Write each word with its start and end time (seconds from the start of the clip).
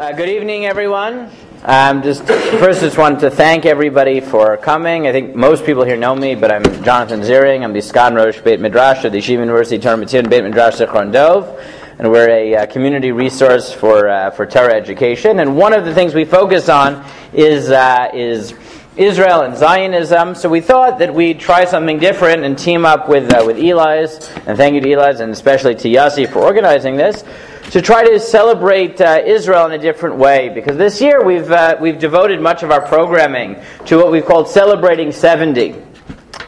Uh, 0.00 0.12
good 0.12 0.30
evening, 0.30 0.64
everyone. 0.64 1.28
Um, 1.62 2.02
just 2.02 2.24
first, 2.24 2.80
just 2.80 2.96
wanted 2.96 3.20
to 3.20 3.30
thank 3.30 3.66
everybody 3.66 4.20
for 4.20 4.56
coming. 4.56 5.06
I 5.06 5.12
think 5.12 5.34
most 5.34 5.66
people 5.66 5.84
here 5.84 5.98
know 5.98 6.14
me, 6.14 6.34
but 6.34 6.50
I'm 6.50 6.62
Jonathan 6.82 7.20
Ziering. 7.20 7.62
I'm 7.62 7.74
the 7.74 7.80
Sgan 7.80 8.16
Rosh 8.16 8.40
Beit 8.40 8.60
Midrash 8.60 9.04
of 9.04 9.12
the 9.12 9.18
Yeshiva 9.18 9.40
University 9.40 9.78
Torah 9.78 9.98
Beit 9.98 10.42
Midrash 10.42 10.76
Zichron 10.76 11.12
Dov, 11.12 11.62
and 11.98 12.10
we're 12.10 12.30
a 12.30 12.54
uh, 12.54 12.66
community 12.68 13.12
resource 13.12 13.74
for 13.74 14.08
uh, 14.08 14.30
for 14.30 14.46
Torah 14.46 14.72
education. 14.72 15.38
And 15.38 15.54
one 15.54 15.74
of 15.74 15.84
the 15.84 15.92
things 15.92 16.14
we 16.14 16.24
focus 16.24 16.70
on 16.70 17.04
is 17.34 17.70
uh, 17.70 18.08
is 18.14 18.54
Israel 18.96 19.42
and 19.42 19.54
Zionism. 19.54 20.34
So 20.34 20.48
we 20.48 20.62
thought 20.62 20.98
that 21.00 21.12
we'd 21.12 21.38
try 21.38 21.66
something 21.66 21.98
different 21.98 22.42
and 22.42 22.58
team 22.58 22.86
up 22.86 23.06
with 23.06 23.30
uh, 23.34 23.44
with 23.44 23.58
Ely's. 23.58 24.30
And 24.46 24.56
thank 24.56 24.76
you 24.76 24.80
to 24.80 24.92
Ely's 24.92 25.20
and 25.20 25.30
especially 25.30 25.74
to 25.74 25.90
Yossi 25.90 26.26
for 26.26 26.38
organizing 26.38 26.96
this 26.96 27.22
to 27.70 27.80
try 27.80 28.02
to 28.04 28.18
celebrate 28.18 29.00
uh, 29.00 29.22
Israel 29.24 29.66
in 29.66 29.72
a 29.72 29.78
different 29.78 30.16
way. 30.16 30.48
Because 30.48 30.76
this 30.76 31.00
year 31.00 31.24
we've 31.24 31.50
uh, 31.50 31.76
we've 31.80 31.98
devoted 31.98 32.40
much 32.40 32.62
of 32.62 32.70
our 32.70 32.80
programming 32.80 33.56
to 33.86 33.96
what 33.96 34.10
we've 34.10 34.26
called 34.26 34.48
celebrating 34.48 35.12
70 35.12 35.90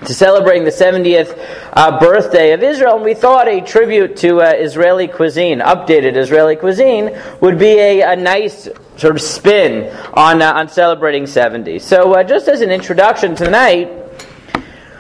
to 0.04 0.14
celebrating 0.14 0.64
the 0.64 0.70
70th 0.70 1.38
uh, 1.74 2.00
birthday 2.00 2.52
of 2.52 2.62
Israel, 2.62 2.96
and 2.96 3.04
we 3.04 3.14
thought 3.14 3.46
a 3.46 3.60
tribute 3.60 4.16
to 4.16 4.40
uh, 4.40 4.52
Israeli 4.56 5.06
cuisine, 5.06 5.60
updated 5.60 6.16
Israeli 6.16 6.56
cuisine, 6.56 7.16
would 7.40 7.56
be 7.56 7.78
a, 7.78 8.12
a 8.12 8.16
nice 8.16 8.68
sort 8.96 9.14
of 9.14 9.20
spin 9.20 9.96
on, 10.14 10.42
uh, 10.42 10.54
on 10.54 10.68
celebrating 10.68 11.26
70. 11.26 11.78
So, 11.78 12.14
uh, 12.14 12.24
just 12.24 12.48
as 12.48 12.62
an 12.62 12.70
introduction 12.70 13.36
tonight, 13.36 13.92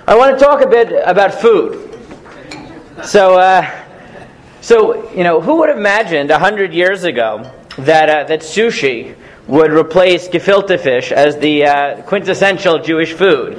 I 0.06 0.16
want 0.16 0.38
to 0.38 0.44
talk 0.44 0.62
a 0.62 0.68
bit 0.68 0.92
about 1.04 1.34
food. 1.34 1.98
So, 3.02 3.38
so 4.62 5.10
you 5.10 5.24
know, 5.24 5.40
who 5.40 5.56
would 5.56 5.68
have 5.70 5.78
imagined 5.78 6.30
a 6.30 6.38
hundred 6.38 6.72
years 6.72 7.02
ago 7.02 7.50
that 7.78 8.08
uh, 8.08 8.24
that 8.28 8.40
sushi 8.40 9.16
would 9.48 9.72
replace 9.72 10.28
gefilte 10.28 10.78
fish 10.78 11.10
as 11.10 11.36
the 11.38 11.64
uh, 11.64 12.02
quintessential 12.02 12.78
Jewish 12.78 13.12
food, 13.12 13.54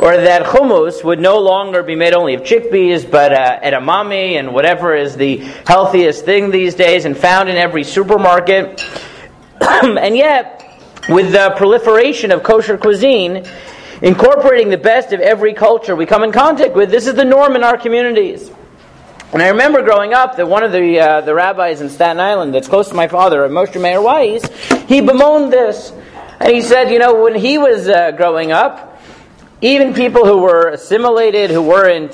or 0.00 0.16
that 0.16 0.42
hummus 0.44 1.04
would 1.04 1.20
no 1.20 1.38
longer 1.38 1.84
be 1.84 1.94
made 1.94 2.12
only 2.12 2.34
of 2.34 2.42
chickpeas, 2.42 3.08
but 3.08 3.32
uh, 3.32 3.60
edamame 3.60 4.36
and 4.36 4.52
whatever 4.52 4.96
is 4.96 5.16
the 5.16 5.36
healthiest 5.64 6.24
thing 6.24 6.50
these 6.50 6.74
days, 6.74 7.04
and 7.04 7.16
found 7.16 7.48
in 7.48 7.56
every 7.56 7.84
supermarket. 7.84 8.84
and 9.60 10.16
yet, 10.16 10.76
with 11.08 11.30
the 11.30 11.54
proliferation 11.56 12.32
of 12.32 12.42
kosher 12.42 12.76
cuisine, 12.76 13.44
incorporating 14.02 14.70
the 14.70 14.76
best 14.76 15.12
of 15.12 15.20
every 15.20 15.54
culture 15.54 15.94
we 15.94 16.04
come 16.04 16.24
in 16.24 16.32
contact 16.32 16.74
with, 16.74 16.90
this 16.90 17.06
is 17.06 17.14
the 17.14 17.24
norm 17.24 17.54
in 17.54 17.62
our 17.62 17.78
communities. 17.78 18.50
And 19.30 19.42
I 19.42 19.48
remember 19.48 19.82
growing 19.82 20.14
up 20.14 20.36
that 20.36 20.48
one 20.48 20.62
of 20.62 20.72
the 20.72 21.00
uh, 21.00 21.20
the 21.20 21.34
rabbis 21.34 21.82
in 21.82 21.90
Staten 21.90 22.18
Island, 22.18 22.54
that's 22.54 22.66
close 22.66 22.88
to 22.88 22.94
my 22.94 23.08
father, 23.08 23.46
Moshe 23.50 23.78
Meir 23.78 24.00
Weiss, 24.00 24.42
he 24.88 25.02
bemoaned 25.02 25.52
this, 25.52 25.92
and 26.40 26.50
he 26.50 26.62
said, 26.62 26.90
you 26.90 26.98
know, 26.98 27.22
when 27.22 27.34
he 27.34 27.58
was 27.58 27.88
uh, 27.88 28.12
growing 28.12 28.52
up, 28.52 28.98
even 29.60 29.92
people 29.92 30.24
who 30.24 30.38
were 30.38 30.70
assimilated, 30.70 31.50
who 31.50 31.60
weren't 31.60 32.12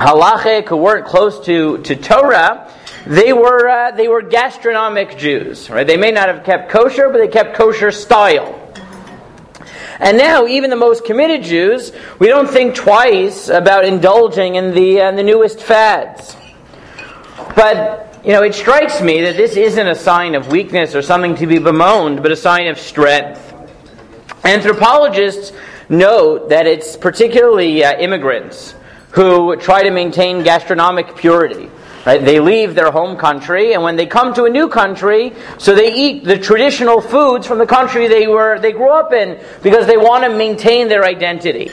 halachic, 0.00 0.68
who 0.68 0.76
weren't 0.76 1.06
close 1.06 1.44
to 1.46 1.78
to 1.78 1.94
Torah, 1.94 2.68
they 3.06 3.32
were 3.32 3.68
uh, 3.68 3.90
they 3.92 4.08
were 4.08 4.22
gastronomic 4.22 5.16
Jews, 5.16 5.70
right? 5.70 5.86
They 5.86 5.96
may 5.96 6.10
not 6.10 6.28
have 6.28 6.42
kept 6.42 6.68
kosher, 6.68 7.10
but 7.10 7.18
they 7.18 7.28
kept 7.28 7.54
kosher 7.56 7.92
style. 7.92 8.63
And 10.04 10.18
now, 10.18 10.46
even 10.46 10.68
the 10.68 10.76
most 10.76 11.06
committed 11.06 11.42
Jews, 11.44 11.90
we 12.18 12.26
don't 12.26 12.46
think 12.46 12.74
twice 12.74 13.48
about 13.48 13.86
indulging 13.86 14.56
in 14.56 14.74
the, 14.74 15.00
uh, 15.00 15.12
the 15.12 15.22
newest 15.22 15.62
fads. 15.62 16.36
But, 17.56 18.20
you 18.22 18.32
know, 18.32 18.42
it 18.42 18.54
strikes 18.54 19.00
me 19.00 19.22
that 19.22 19.38
this 19.38 19.56
isn't 19.56 19.86
a 19.86 19.94
sign 19.94 20.34
of 20.34 20.48
weakness 20.48 20.94
or 20.94 21.00
something 21.00 21.36
to 21.36 21.46
be 21.46 21.58
bemoaned, 21.58 22.22
but 22.22 22.30
a 22.30 22.36
sign 22.36 22.66
of 22.66 22.78
strength. 22.78 23.54
Anthropologists 24.44 25.52
note 25.88 26.50
that 26.50 26.66
it's 26.66 26.98
particularly 26.98 27.82
uh, 27.82 27.98
immigrants 27.98 28.74
who 29.12 29.56
try 29.56 29.84
to 29.84 29.90
maintain 29.90 30.42
gastronomic 30.42 31.16
purity. 31.16 31.70
Right? 32.06 32.22
They 32.22 32.38
leave 32.38 32.74
their 32.74 32.90
home 32.90 33.16
country, 33.16 33.72
and 33.72 33.82
when 33.82 33.96
they 33.96 34.04
come 34.04 34.34
to 34.34 34.44
a 34.44 34.50
new 34.50 34.68
country, 34.68 35.32
so 35.56 35.74
they 35.74 35.94
eat 35.94 36.24
the 36.24 36.38
traditional 36.38 37.00
foods 37.00 37.46
from 37.46 37.58
the 37.58 37.66
country 37.66 38.08
they 38.08 38.26
were 38.26 38.58
they 38.58 38.72
grew 38.72 38.90
up 38.90 39.12
in 39.12 39.42
because 39.62 39.86
they 39.86 39.96
want 39.96 40.24
to 40.24 40.30
maintain 40.30 40.88
their 40.88 41.04
identity. 41.04 41.70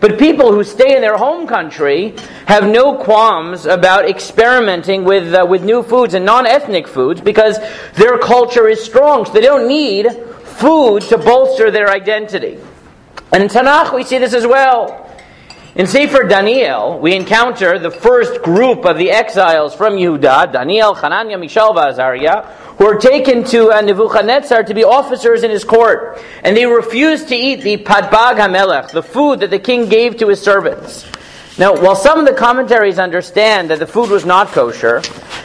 But 0.00 0.18
people 0.18 0.52
who 0.52 0.64
stay 0.64 0.96
in 0.96 1.02
their 1.02 1.16
home 1.16 1.46
country 1.46 2.14
have 2.46 2.66
no 2.66 2.96
qualms 2.96 3.66
about 3.66 4.08
experimenting 4.08 5.04
with 5.04 5.32
uh, 5.32 5.46
with 5.48 5.62
new 5.62 5.82
foods 5.82 6.14
and 6.14 6.24
non-ethnic 6.24 6.86
foods 6.86 7.20
because 7.20 7.58
their 7.94 8.18
culture 8.18 8.68
is 8.68 8.82
strong. 8.82 9.24
So 9.24 9.32
they 9.32 9.42
don't 9.42 9.68
need 9.68 10.10
food 10.44 11.02
to 11.04 11.16
bolster 11.18 11.70
their 11.70 11.90
identity. 11.90 12.58
And 13.32 13.42
in 13.42 13.48
Tanakh 13.48 13.94
we 13.94 14.04
see 14.04 14.18
this 14.18 14.34
as 14.34 14.46
well. 14.46 15.09
In 15.76 15.86
Sefer 15.86 16.24
Daniel, 16.24 16.98
we 16.98 17.14
encounter 17.14 17.78
the 17.78 17.92
first 17.92 18.42
group 18.42 18.84
of 18.84 18.98
the 18.98 19.12
exiles 19.12 19.72
from 19.72 19.92
Yehuda, 19.92 20.52
Daniel, 20.52 20.94
Hananiah, 20.94 21.38
Mishael, 21.38 21.78
Azariah, 21.78 22.42
who 22.76 22.86
are 22.86 22.98
taken 22.98 23.44
to 23.44 23.70
uh, 23.70 23.80
Nebuchadnezzar 23.80 24.64
to 24.64 24.74
be 24.74 24.82
officers 24.82 25.44
in 25.44 25.50
his 25.52 25.62
court. 25.62 26.20
And 26.42 26.56
they 26.56 26.66
refused 26.66 27.28
to 27.28 27.36
eat 27.36 27.62
the 27.62 27.76
Patbag 27.76 28.38
HaMelech, 28.38 28.90
the 28.90 29.02
food 29.02 29.40
that 29.40 29.50
the 29.50 29.60
king 29.60 29.88
gave 29.88 30.16
to 30.16 30.26
his 30.26 30.42
servants. 30.42 31.08
Now, 31.56 31.80
while 31.80 31.94
some 31.94 32.18
of 32.18 32.26
the 32.26 32.34
commentaries 32.34 32.98
understand 32.98 33.70
that 33.70 33.78
the 33.78 33.86
food 33.86 34.10
was 34.10 34.24
not 34.24 34.48
kosher, 34.48 35.02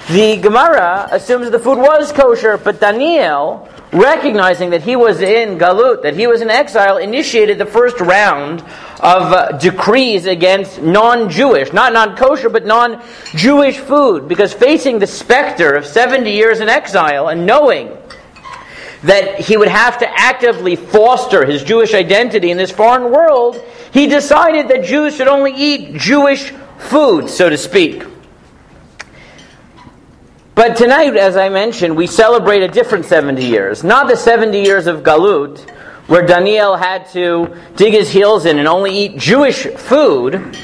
the 0.09 0.37
Gemara 0.37 1.07
assumes 1.11 1.51
the 1.51 1.59
food 1.59 1.77
was 1.77 2.11
kosher, 2.11 2.57
but 2.57 2.79
Daniel 2.79 3.69
recognizing 3.91 4.71
that 4.71 4.83
he 4.83 4.95
was 4.95 5.21
in 5.21 5.57
Galut, 5.57 6.01
that 6.03 6.15
he 6.15 6.27
was 6.27 6.41
in 6.41 6.49
exile, 6.49 6.97
initiated 6.97 7.57
the 7.57 7.65
first 7.65 7.99
round 7.99 8.61
of 8.99 9.31
uh, 9.31 9.51
decrees 9.57 10.25
against 10.25 10.81
non 10.81 11.29
Jewish, 11.29 11.71
not 11.73 11.93
non 11.93 12.15
kosher, 12.15 12.49
but 12.49 12.65
non 12.65 13.03
Jewish 13.35 13.77
food. 13.77 14.27
Because 14.27 14.53
facing 14.53 14.99
the 14.99 15.07
specter 15.07 15.73
of 15.73 15.85
70 15.85 16.31
years 16.31 16.59
in 16.59 16.69
exile 16.69 17.29
and 17.29 17.45
knowing 17.45 17.95
that 19.03 19.39
he 19.39 19.57
would 19.57 19.67
have 19.67 19.99
to 19.99 20.07
actively 20.19 20.75
foster 20.75 21.45
his 21.45 21.63
Jewish 21.63 21.93
identity 21.93 22.49
in 22.51 22.57
this 22.57 22.71
foreign 22.71 23.11
world, 23.11 23.61
he 23.91 24.07
decided 24.07 24.67
that 24.69 24.83
Jews 24.83 25.15
should 25.15 25.27
only 25.27 25.53
eat 25.53 25.95
Jewish 25.97 26.51
food, 26.79 27.29
so 27.29 27.49
to 27.49 27.57
speak. 27.57 28.03
But 30.55 30.77
tonight, 30.77 31.17
as 31.17 31.35
I 31.35 31.49
mentioned, 31.49 31.97
we 31.97 32.07
celebrate 32.07 32.63
a 32.63 32.69
different 32.69 33.03
70 33.03 33.43
years. 33.43 33.83
Not 33.83 34.07
the 34.07 34.15
70 34.15 34.61
years 34.61 34.87
of 34.87 35.03
Galut, 35.03 35.59
where 36.07 36.25
Daniel 36.25 36.77
had 36.77 37.09
to 37.09 37.57
dig 37.75 37.91
his 37.91 38.09
heels 38.09 38.45
in 38.45 38.57
and 38.57 38.65
only 38.65 38.97
eat 38.97 39.17
Jewish 39.17 39.63
food, 39.67 40.57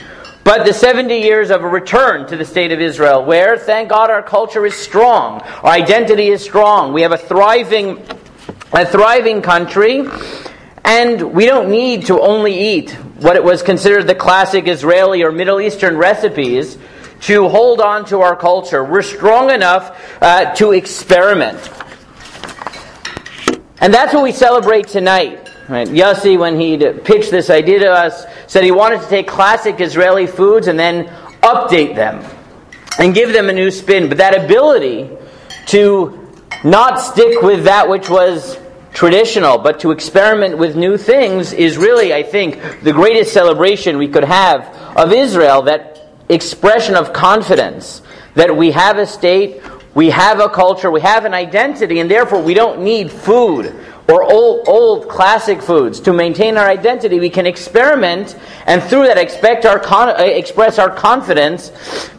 but 0.45 0.65
the 0.65 0.73
70 0.73 1.19
years 1.19 1.51
of 1.51 1.65
a 1.65 1.67
return 1.67 2.25
to 2.27 2.37
the 2.37 2.45
state 2.45 2.71
of 2.71 2.79
Israel, 2.79 3.25
where, 3.25 3.57
thank 3.57 3.89
God, 3.89 4.09
our 4.09 4.23
culture 4.23 4.65
is 4.65 4.75
strong. 4.75 5.41
Our 5.61 5.71
identity 5.71 6.29
is 6.29 6.41
strong. 6.41 6.93
We 6.93 7.01
have 7.01 7.11
a 7.11 7.17
thriving, 7.17 8.01
a 8.71 8.85
thriving 8.85 9.41
country, 9.41 10.05
and 10.85 11.33
we 11.33 11.45
don't 11.45 11.69
need 11.69 12.05
to 12.05 12.21
only 12.21 12.77
eat 12.77 12.91
what 13.19 13.35
it 13.35 13.43
was 13.43 13.61
considered 13.61 14.07
the 14.07 14.15
classic 14.15 14.69
Israeli 14.69 15.21
or 15.21 15.33
Middle 15.33 15.59
Eastern 15.59 15.97
recipes 15.97 16.77
to 17.21 17.47
hold 17.49 17.81
on 17.81 18.05
to 18.05 18.21
our 18.21 18.35
culture. 18.35 18.83
We're 18.83 19.01
strong 19.01 19.49
enough 19.49 19.97
uh, 20.21 20.53
to 20.55 20.71
experiment. 20.71 21.57
And 23.79 23.93
that's 23.93 24.13
what 24.13 24.23
we 24.23 24.31
celebrate 24.31 24.87
tonight. 24.87 25.49
Right? 25.67 25.87
Yossi, 25.87 26.37
when 26.37 26.59
he 26.59 26.77
pitched 26.77 27.31
this 27.31 27.49
idea 27.49 27.79
to 27.79 27.91
us, 27.91 28.25
said 28.47 28.63
he 28.63 28.71
wanted 28.71 29.01
to 29.01 29.07
take 29.07 29.27
classic 29.27 29.79
Israeli 29.79 30.27
foods 30.27 30.67
and 30.67 30.77
then 30.77 31.05
update 31.41 31.95
them 31.95 32.23
and 32.99 33.13
give 33.13 33.31
them 33.33 33.49
a 33.49 33.53
new 33.53 33.71
spin. 33.71 34.09
But 34.09 34.17
that 34.17 34.43
ability 34.43 35.09
to 35.67 36.29
not 36.63 36.99
stick 36.99 37.41
with 37.41 37.63
that 37.63 37.89
which 37.89 38.09
was 38.09 38.59
traditional, 38.93 39.57
but 39.57 39.79
to 39.79 39.91
experiment 39.91 40.57
with 40.57 40.75
new 40.75 40.97
things 40.97 41.53
is 41.53 41.77
really, 41.77 42.13
I 42.13 42.23
think, 42.23 42.81
the 42.81 42.91
greatest 42.91 43.33
celebration 43.33 43.97
we 43.97 44.09
could 44.09 44.25
have 44.25 44.65
of 44.97 45.13
Israel 45.13 45.63
that 45.63 45.90
expression 46.33 46.95
of 46.95 47.13
confidence 47.13 48.01
that 48.35 48.55
we 48.55 48.71
have 48.71 48.97
a 48.97 49.05
state, 49.05 49.61
we 49.93 50.09
have 50.09 50.39
a 50.39 50.49
culture, 50.49 50.89
we 50.89 51.01
have 51.01 51.25
an 51.25 51.33
identity, 51.33 51.99
and 51.99 52.09
therefore 52.09 52.41
we 52.41 52.53
don't 52.53 52.81
need 52.81 53.11
food 53.11 53.75
or 54.11 54.23
old, 54.23 54.67
old 54.67 55.07
classic 55.07 55.61
foods 55.61 56.01
to 56.01 56.11
maintain 56.11 56.57
our 56.57 56.67
identity. 56.67 57.19
We 57.19 57.29
can 57.29 57.45
experiment 57.45 58.37
and 58.67 58.83
through 58.83 59.07
that 59.07 59.17
expect 59.17 59.65
our 59.65 59.79
con- 59.79 60.09
uh, 60.09 60.23
express 60.23 60.77
our 60.79 60.93
confidence 60.93 61.69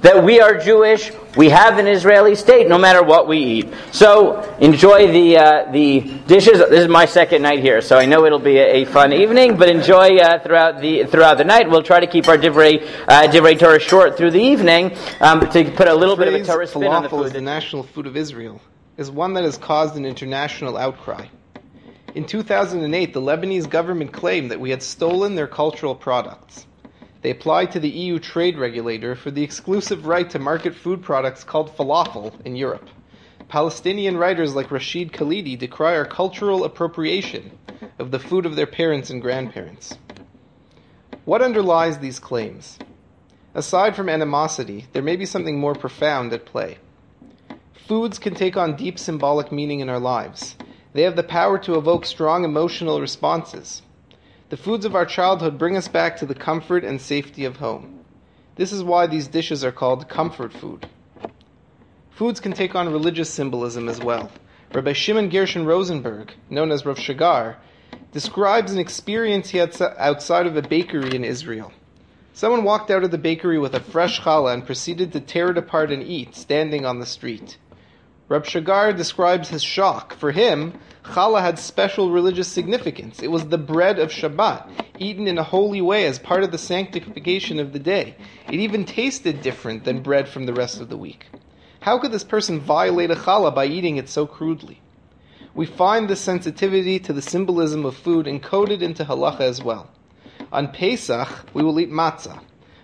that 0.00 0.24
we 0.24 0.40
are 0.40 0.58
Jewish, 0.58 1.12
we 1.36 1.48
have 1.50 1.78
an 1.78 1.86
Israeli 1.86 2.34
state, 2.34 2.68
no 2.68 2.78
matter 2.78 3.02
what 3.02 3.28
we 3.28 3.38
eat. 3.38 3.74
So 3.90 4.40
enjoy 4.60 5.10
the 5.10 5.38
uh, 5.38 5.72
the 5.72 6.00
dishes. 6.26 6.58
This 6.58 6.80
is 6.80 6.88
my 6.88 7.06
second 7.06 7.42
night 7.42 7.60
here, 7.60 7.80
so 7.80 7.98
I 7.98 8.06
know 8.06 8.26
it'll 8.26 8.38
be 8.38 8.58
a, 8.58 8.82
a 8.82 8.84
fun 8.84 9.12
evening. 9.12 9.56
But 9.56 9.70
enjoy 9.70 10.18
uh, 10.18 10.40
throughout 10.40 10.80
the 10.80 11.04
throughout 11.04 11.38
the 11.38 11.44
night. 11.44 11.70
We'll 11.70 11.82
try 11.82 12.00
to 12.00 12.06
keep 12.06 12.28
our 12.28 12.36
divrei 12.36 12.82
uh, 13.08 13.28
divrei 13.28 13.58
Torah 13.58 13.80
short 13.80 14.16
through 14.16 14.32
the 14.32 14.42
evening 14.42 14.96
um, 15.20 15.40
to 15.40 15.70
put 15.70 15.88
a 15.88 15.94
little 15.94 16.16
bit 16.16 16.28
of 16.28 16.34
a 16.34 16.44
Torah 16.44 16.66
spin 16.66 16.84
on 16.84 17.02
the 17.02 17.08
food. 17.08 17.26
is 17.26 17.32
the 17.32 17.40
national 17.40 17.82
food 17.84 18.06
of 18.06 18.16
Israel. 18.16 18.60
is 18.98 19.10
one 19.10 19.32
that 19.34 19.44
has 19.44 19.56
caused 19.56 19.96
an 19.96 20.04
international 20.04 20.76
outcry. 20.76 21.26
In 22.14 22.26
2008, 22.26 23.14
the 23.14 23.23
Lebanese 23.23 23.69
government 23.69 24.12
claimed 24.12 24.50
that 24.50 24.61
we 24.61 24.69
had 24.69 24.82
stolen 24.82 25.35
their 25.35 25.47
cultural 25.47 25.94
products. 25.94 26.67
They 27.23 27.31
applied 27.31 27.73
to 27.73 27.81
the 27.81 27.88
EU 27.88 28.19
trade 28.19 28.59
regulator 28.59 29.14
for 29.14 29.31
the 29.31 29.43
exclusive 29.43 30.06
right 30.06 30.29
to 30.29 30.38
market 30.38 30.75
food 30.75 31.03
products 31.03 31.43
called 31.43 31.75
falafel 31.75 32.35
in 32.44 32.55
Europe. 32.55 32.87
Palestinian 33.49 34.19
writers 34.19 34.55
like 34.55 34.70
Rashid 34.70 35.12
Khalidi 35.12 35.59
decry 35.59 35.97
our 35.97 36.05
cultural 36.05 36.64
appropriation 36.64 37.59
of 37.99 38.11
the 38.11 38.19
food 38.19 38.44
of 38.44 38.56
their 38.56 38.67
parents 38.67 39.09
and 39.09 39.23
grandparents. 39.23 39.97
What 41.25 41.41
underlies 41.41 41.99
these 41.99 42.19
claims? 42.19 42.79
Aside 43.55 43.97
from 43.97 44.11
animosity, 44.11 44.87
there 44.93 45.03
may 45.03 45.17
be 45.17 45.26
something 45.26 45.59
more 45.59 45.75
profound 45.75 46.32
at 46.35 46.44
play. 46.44 46.79
Foods 47.87 48.19
can 48.19 48.35
take 48.35 48.56
on 48.56 48.76
deep 48.76 48.99
symbolic 48.99 49.50
meaning 49.50 49.81
in 49.81 49.88
our 49.88 50.00
lives. 50.00 50.56
They 50.92 51.02
have 51.02 51.16
the 51.16 51.22
power 51.22 51.58
to 51.60 51.76
evoke 51.76 52.04
strong 52.04 52.44
emotional 52.44 53.00
responses. 53.00 53.82
The 54.50 54.56
foods 54.56 54.84
of 54.84 54.94
our 54.94 55.06
childhood 55.06 55.58
bring 55.58 55.76
us 55.76 55.88
back 55.88 56.18
to 56.18 56.26
the 56.26 56.34
comfort 56.34 56.84
and 56.84 57.00
safety 57.00 57.46
of 57.46 57.56
home. 57.56 58.04
This 58.56 58.72
is 58.72 58.84
why 58.84 59.06
these 59.06 59.28
dishes 59.28 59.64
are 59.64 59.72
called 59.72 60.08
comfort 60.08 60.52
food. 60.52 60.86
Foods 62.10 62.40
can 62.40 62.52
take 62.52 62.74
on 62.74 62.92
religious 62.92 63.30
symbolism 63.30 63.88
as 63.88 64.00
well. 64.00 64.30
Rabbi 64.74 64.92
Shimon 64.92 65.30
Gershon 65.30 65.64
Rosenberg, 65.64 66.34
known 66.50 66.70
as 66.70 66.84
Rav 66.84 66.98
Shagar, 66.98 67.56
describes 68.12 68.72
an 68.72 68.78
experience 68.78 69.48
he 69.48 69.58
had 69.58 69.74
outside 69.98 70.46
of 70.46 70.56
a 70.56 70.62
bakery 70.62 71.16
in 71.16 71.24
Israel. 71.24 71.72
Someone 72.34 72.64
walked 72.64 72.90
out 72.90 73.04
of 73.04 73.10
the 73.10 73.18
bakery 73.18 73.58
with 73.58 73.74
a 73.74 73.80
fresh 73.80 74.20
challah 74.20 74.52
and 74.52 74.66
proceeded 74.66 75.12
to 75.12 75.20
tear 75.20 75.50
it 75.50 75.58
apart 75.58 75.90
and 75.90 76.02
eat, 76.02 76.34
standing 76.34 76.84
on 76.84 76.98
the 76.98 77.06
street. 77.06 77.56
Rab 78.32 78.46
Shagar 78.46 78.96
describes 78.96 79.50
his 79.50 79.62
shock. 79.62 80.14
For 80.14 80.32
him, 80.32 80.73
challah 81.05 81.43
had 81.43 81.58
special 81.58 82.11
religious 82.11 82.49
significance. 82.49 83.23
It 83.23 83.31
was 83.31 83.49
the 83.49 83.58
bread 83.58 83.99
of 83.99 84.11
Shabbat, 84.11 84.70
eaten 84.99 85.29
in 85.29 85.37
a 85.37 85.43
holy 85.43 85.82
way 85.82 86.06
as 86.06 86.19
part 86.19 86.43
of 86.43 86.50
the 86.50 86.56
sanctification 86.56 87.61
of 87.61 87.75
the 87.75 87.79
day. 87.79 88.17
It 88.49 88.58
even 88.58 88.87
tasted 88.87 89.43
different 89.43 89.84
than 89.84 90.00
bread 90.00 90.31
from 90.31 90.46
the 90.46 90.55
rest 90.55 90.81
of 90.81 90.88
the 90.88 90.96
week. 90.96 91.26
How 91.81 91.99
could 91.99 92.11
this 92.11 92.25
person 92.25 92.58
violate 92.58 93.11
a 93.11 93.17
challah 93.17 93.55
by 93.55 93.67
eating 93.67 93.99
it 93.99 94.08
so 94.08 94.26
crudely? 94.26 94.81
We 95.55 95.67
find 95.67 96.08
this 96.08 96.23
sensitivity 96.23 96.99
to 97.00 97.12
the 97.12 97.20
symbolism 97.20 97.85
of 97.85 97.99
food 97.99 98.25
encoded 98.25 98.81
into 98.81 99.05
halacha 99.05 99.43
as 99.43 99.62
well. 99.62 99.90
On 100.50 100.69
Pesach, 100.69 101.28
we 101.52 101.62
will 101.62 101.78
eat 101.78 101.90
matzah. 101.90 102.40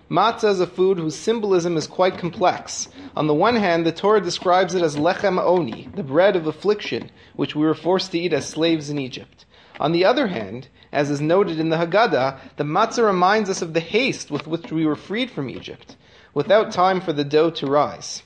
Matzah 0.09 0.49
is 0.49 0.59
a 0.59 0.65
food 0.65 0.97
whose 0.97 1.15
symbolism 1.15 1.77
is 1.77 1.85
quite 1.85 2.17
complex. 2.17 2.87
On 3.15 3.27
the 3.27 3.33
one 3.33 3.55
hand, 3.55 3.85
the 3.85 3.91
Torah 3.91 4.19
describes 4.19 4.73
it 4.73 4.81
as 4.81 4.95
lechem 4.95 5.39
oni, 5.39 5.87
the 5.95 6.01
bread 6.01 6.35
of 6.35 6.47
affliction, 6.47 7.11
which 7.35 7.55
we 7.55 7.63
were 7.63 7.75
forced 7.75 8.11
to 8.11 8.19
eat 8.19 8.33
as 8.33 8.49
slaves 8.49 8.89
in 8.89 8.97
Egypt. 8.97 9.45
On 9.79 9.91
the 9.91 10.05
other 10.05 10.25
hand, 10.25 10.67
as 10.91 11.11
is 11.11 11.21
noted 11.21 11.59
in 11.59 11.69
the 11.69 11.77
Haggadah, 11.77 12.39
the 12.57 12.63
matzah 12.63 13.05
reminds 13.05 13.51
us 13.51 13.61
of 13.61 13.73
the 13.73 13.79
haste 13.79 14.31
with 14.31 14.47
which 14.47 14.71
we 14.71 14.83
were 14.83 14.95
freed 14.95 15.29
from 15.29 15.47
Egypt, 15.47 15.95
without 16.33 16.71
time 16.71 17.01
for 17.01 17.13
the 17.13 17.23
dough 17.23 17.51
to 17.51 17.67
rise. 17.67 18.23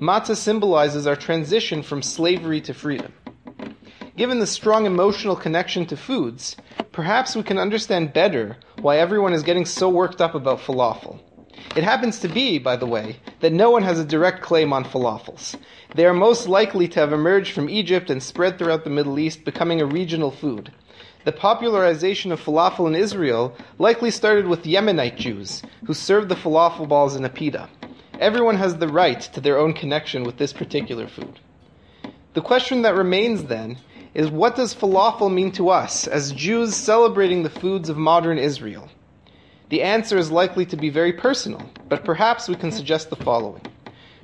Matzah 0.00 0.36
symbolizes 0.36 1.06
our 1.06 1.16
transition 1.16 1.82
from 1.82 2.00
slavery 2.00 2.62
to 2.62 2.72
freedom. 2.72 3.12
Given 4.16 4.38
the 4.38 4.46
strong 4.46 4.86
emotional 4.86 5.36
connection 5.36 5.84
to 5.86 5.96
foods, 5.96 6.56
perhaps 6.90 7.36
we 7.36 7.42
can 7.42 7.58
understand 7.58 8.14
better 8.14 8.56
why 8.80 8.96
everyone 8.96 9.34
is 9.34 9.42
getting 9.42 9.66
so 9.66 9.90
worked 9.90 10.22
up 10.22 10.34
about 10.34 10.60
falafel. 10.60 11.18
It 11.76 11.84
happens 11.84 12.18
to 12.20 12.28
be, 12.28 12.58
by 12.58 12.76
the 12.76 12.86
way, 12.86 13.16
that 13.40 13.52
no 13.52 13.70
one 13.70 13.82
has 13.82 13.98
a 13.98 14.06
direct 14.06 14.40
claim 14.40 14.72
on 14.72 14.84
falafels. 14.84 15.54
They 15.94 16.06
are 16.06 16.14
most 16.14 16.48
likely 16.48 16.88
to 16.88 17.00
have 17.00 17.12
emerged 17.12 17.52
from 17.52 17.68
Egypt 17.68 18.08
and 18.08 18.22
spread 18.22 18.58
throughout 18.58 18.84
the 18.84 18.90
Middle 18.90 19.18
East, 19.18 19.44
becoming 19.44 19.82
a 19.82 19.86
regional 19.86 20.30
food. 20.30 20.72
The 21.26 21.32
popularization 21.32 22.32
of 22.32 22.40
falafel 22.40 22.86
in 22.86 22.94
Israel 22.94 23.54
likely 23.78 24.10
started 24.10 24.46
with 24.46 24.64
Yemenite 24.64 25.18
Jews, 25.18 25.62
who 25.84 25.92
served 25.92 26.30
the 26.30 26.36
falafel 26.36 26.88
balls 26.88 27.16
in 27.16 27.24
a 27.26 27.28
pita. 27.28 27.68
Everyone 28.18 28.56
has 28.56 28.78
the 28.78 28.88
right 28.88 29.20
to 29.20 29.42
their 29.42 29.58
own 29.58 29.74
connection 29.74 30.24
with 30.24 30.38
this 30.38 30.54
particular 30.54 31.06
food. 31.06 31.38
The 32.32 32.40
question 32.40 32.80
that 32.82 32.94
remains 32.94 33.44
then 33.44 33.76
is 34.16 34.30
what 34.30 34.56
does 34.56 34.74
falafel 34.74 35.30
mean 35.30 35.52
to 35.52 35.68
us 35.68 36.06
as 36.06 36.32
Jews 36.32 36.74
celebrating 36.74 37.42
the 37.42 37.50
foods 37.50 37.90
of 37.90 37.98
modern 37.98 38.38
Israel? 38.38 38.88
The 39.68 39.82
answer 39.82 40.16
is 40.16 40.30
likely 40.30 40.64
to 40.66 40.76
be 40.76 40.88
very 40.88 41.12
personal, 41.12 41.68
but 41.90 42.02
perhaps 42.02 42.48
we 42.48 42.54
can 42.54 42.72
suggest 42.72 43.10
the 43.10 43.16
following. 43.16 43.60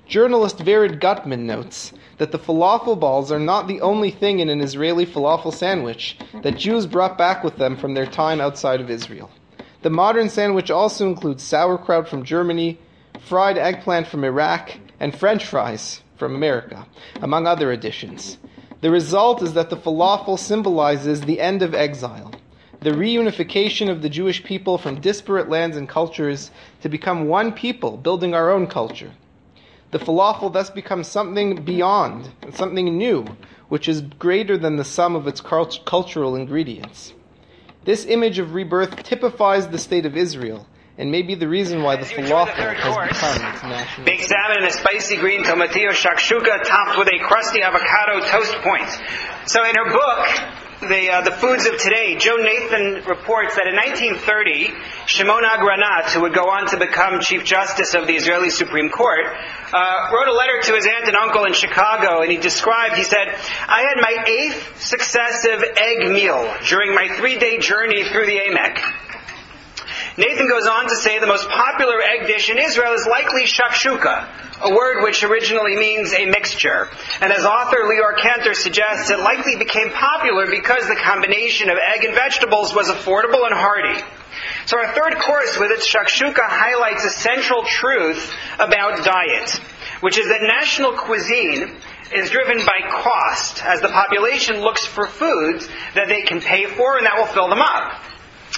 Journalist 0.09 0.57
Vered 0.57 0.99
Gutman 0.99 1.47
notes 1.47 1.93
that 2.17 2.33
the 2.33 2.39
falafel 2.39 2.99
balls 2.99 3.31
are 3.31 3.39
not 3.39 3.69
the 3.69 3.83
only 3.83 4.11
thing 4.11 4.39
in 4.39 4.49
an 4.49 4.63
Israeli 4.63 5.05
falafel 5.05 5.53
sandwich 5.53 6.17
that 6.43 6.57
Jews 6.57 6.87
brought 6.87 7.19
back 7.19 7.45
with 7.45 7.59
them 7.59 7.77
from 7.77 7.93
their 7.93 8.07
time 8.07 8.41
outside 8.41 8.81
of 8.81 8.89
Israel. 8.89 9.31
The 9.83 9.91
modern 9.91 10.31
sandwich 10.31 10.71
also 10.71 11.07
includes 11.07 11.43
sauerkraut 11.43 12.09
from 12.09 12.25
Germany, 12.25 12.79
fried 13.21 13.59
eggplant 13.59 14.07
from 14.07 14.25
Iraq, 14.25 14.71
and 14.99 15.15
french 15.15 15.45
fries 15.45 16.01
from 16.17 16.35
America, 16.35 16.87
among 17.21 17.47
other 17.47 17.71
additions. 17.71 18.39
The 18.83 18.91
result 18.91 19.43
is 19.43 19.55
that 19.55 19.71
the 19.71 19.77
falafel 19.77 20.37
symbolizes 20.37 21.21
the 21.21 21.41
end 21.41 21.63
of 21.63 21.73
exile, 21.73 22.33
the 22.81 22.91
reunification 22.91 23.89
of 23.89 24.03
the 24.03 24.09
Jewish 24.09 24.43
people 24.43 24.77
from 24.77 25.01
disparate 25.01 25.49
lands 25.49 25.77
and 25.77 25.89
cultures 25.89 26.51
to 26.81 26.89
become 26.89 27.29
one 27.29 27.53
people, 27.53 27.97
building 27.97 28.35
our 28.35 28.51
own 28.51 28.67
culture. 28.67 29.13
The 29.93 30.01
falafel 30.01 30.53
thus 30.53 30.69
becomes 30.69 31.07
something 31.07 31.63
beyond, 31.63 32.31
something 32.55 32.99
new, 32.99 33.25
which 33.69 33.89
is 33.89 34.01
greater 34.01 34.59
than 34.59 34.75
the 34.75 34.85
sum 34.85 35.15
of 35.15 35.29
its 35.29 35.41
cult- 35.41 35.85
cultural 35.85 36.35
ingredients. 36.35 37.13
This 37.85 38.05
image 38.05 38.41
of 38.41 38.53
rebirth 38.53 39.05
typifies 39.05 39.69
the 39.69 39.79
state 39.79 40.07
of 40.07 40.17
Israel 40.17 40.67
and 40.99 41.11
maybe 41.11 41.35
the 41.35 41.49
reason 41.49 41.83
why 41.83 41.97
the 41.97 42.05
falafel 42.05 42.55
the 42.55 42.75
has 42.75 42.95
course, 42.95 43.09
become 43.09 43.53
its 43.55 43.63
national. 43.63 44.07
Baked 44.07 44.25
salmon 44.25 44.59
and 44.59 44.67
a 44.67 44.73
spicy 44.73 45.17
green 45.17 45.43
tomatillo 45.43 45.91
shakshuka 45.91 46.65
topped 46.65 46.99
with 46.99 47.09
a 47.09 47.19
crusty 47.25 47.63
avocado 47.63 48.21
toast 48.27 48.55
point. 48.61 48.89
So 49.47 49.65
in 49.65 49.75
her 49.75 49.91
book, 49.91 50.53
the, 50.83 51.11
uh, 51.11 51.21
the 51.23 51.31
foods 51.31 51.65
of 51.67 51.79
today, 51.79 52.17
Joan 52.19 52.43
Nathan 52.43 53.05
reports 53.07 53.55
that 53.55 53.67
in 53.67 53.77
1930, 53.77 54.75
Shimon 55.07 55.45
Agranat, 55.45 56.11
who 56.11 56.23
would 56.23 56.35
go 56.35 56.51
on 56.51 56.67
to 56.69 56.77
become 56.77 57.21
Chief 57.21 57.45
Justice 57.45 57.95
of 57.95 58.07
the 58.07 58.15
Israeli 58.15 58.51
Supreme 58.51 58.91
Court, 58.91 59.25
uh, 59.73 60.11
wrote 60.13 60.29
a 60.29 60.35
letter 60.35 60.61
to 60.63 60.75
his 60.75 60.87
aunt 60.87 61.07
and 61.07 61.17
uncle 61.17 61.45
in 61.45 61.55
Chicago, 61.55 62.21
and 62.21 62.31
he 62.31 62.37
described, 62.37 62.97
he 62.97 63.05
said, 63.05 63.29
I 63.69 63.83
had 63.83 63.97
my 63.97 64.25
eighth 64.27 64.83
successive 64.83 65.63
egg 65.77 66.11
meal 66.11 66.53
during 66.69 66.95
my 66.95 67.09
three-day 67.17 67.59
journey 67.59 68.05
through 68.05 68.27
the 68.27 68.39
Emek. 68.39 68.79
Nathan 70.19 70.47
goes 70.47 70.67
on 70.67 70.89
to 70.91 70.97
say 70.97 71.19
the 71.19 71.27
most 71.27 71.49
popular 71.49 72.03
egg 72.03 72.27
dish 72.27 72.51
in 72.51 72.59
Israel 72.59 72.93
is 72.93 73.07
likely 73.07 73.45
shakshuka, 73.45 74.61
a 74.61 74.75
word 74.75 75.03
which 75.03 75.25
originally 75.25 75.75
means 75.75 76.13
a 76.13 76.27
mixture. 76.27 76.91
And 77.23 77.33
as 77.33 77.47
author 77.47 77.79
Lior 77.79 78.19
Kantor 78.19 78.53
suggests, 78.53 79.11
it 79.11 79.21
likely 79.21 79.57
became 79.57 79.89
popular 79.89 80.51
because 80.51 80.87
the 80.87 80.97
combination 80.97 81.71
of 81.71 81.79
egg 81.79 82.05
and 82.05 82.15
vegetables 82.15 82.75
was 82.75 82.89
affordable 82.89 83.47
and 83.47 83.55
hearty. 83.55 84.05
So 84.67 84.77
our 84.77 84.95
third 84.95 85.19
course 85.19 85.59
with 85.59 85.71
its 85.71 85.89
shakshuka 85.91 86.43
highlights 86.45 87.07
a 87.07 87.11
central 87.11 87.63
truth 87.65 88.35
about 88.59 89.03
diet, 89.03 89.51
which 90.03 90.19
is 90.19 90.29
that 90.29 90.43
national 90.43 90.93
cuisine 90.93 91.75
is 92.15 92.29
driven 92.29 92.59
by 92.59 92.81
cost 93.03 93.65
as 93.65 93.81
the 93.81 93.89
population 93.89 94.61
looks 94.61 94.85
for 94.85 95.07
foods 95.07 95.67
that 95.95 96.09
they 96.09 96.21
can 96.21 96.43
pay 96.43 96.67
for 96.67 96.99
and 96.99 97.07
that 97.07 97.17
will 97.17 97.27
fill 97.27 97.49
them 97.49 97.63
up. 97.63 98.03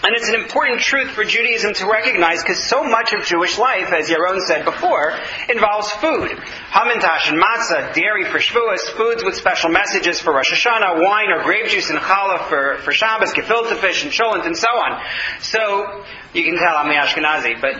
And 0.06 0.14
it's 0.14 0.28
an 0.28 0.34
important 0.34 0.82
truth 0.82 1.12
for 1.12 1.25
Judaism 1.25 1.73
to 1.75 1.87
recognize 1.87 2.42
because 2.42 2.62
so 2.62 2.84
much 2.84 3.14
of 3.14 3.25
Jewish 3.25 3.56
life, 3.56 3.90
as 3.90 4.11
Yaron 4.11 4.38
said 4.40 4.66
before, 4.66 5.18
involves 5.49 5.90
food. 5.92 6.28
Hamantash 6.68 7.32
and 7.32 7.42
matzah, 7.42 7.94
dairy 7.94 8.26
for 8.26 8.38
Shavuos, 8.38 8.80
foods 8.99 9.25
with 9.25 9.34
special 9.34 9.70
messages 9.70 10.20
for 10.20 10.34
Rosh 10.34 10.52
Hashanah, 10.52 11.02
wine 11.02 11.30
or 11.30 11.42
grape 11.42 11.68
juice 11.68 11.88
and 11.88 11.99
challah 11.99 12.46
for, 12.50 12.76
for 12.82 12.92
Shabbos, 12.92 13.32
gefilte 13.32 13.78
fish 13.78 14.04
and 14.04 14.12
cholent 14.12 14.44
and 14.44 14.54
so 14.54 14.68
on. 14.68 15.02
So, 15.40 16.04
you 16.34 16.44
can 16.44 16.58
tell 16.58 16.76
I'm 16.76 16.88
the 16.88 16.96
Ashkenazi, 16.96 17.58
but 17.62 17.76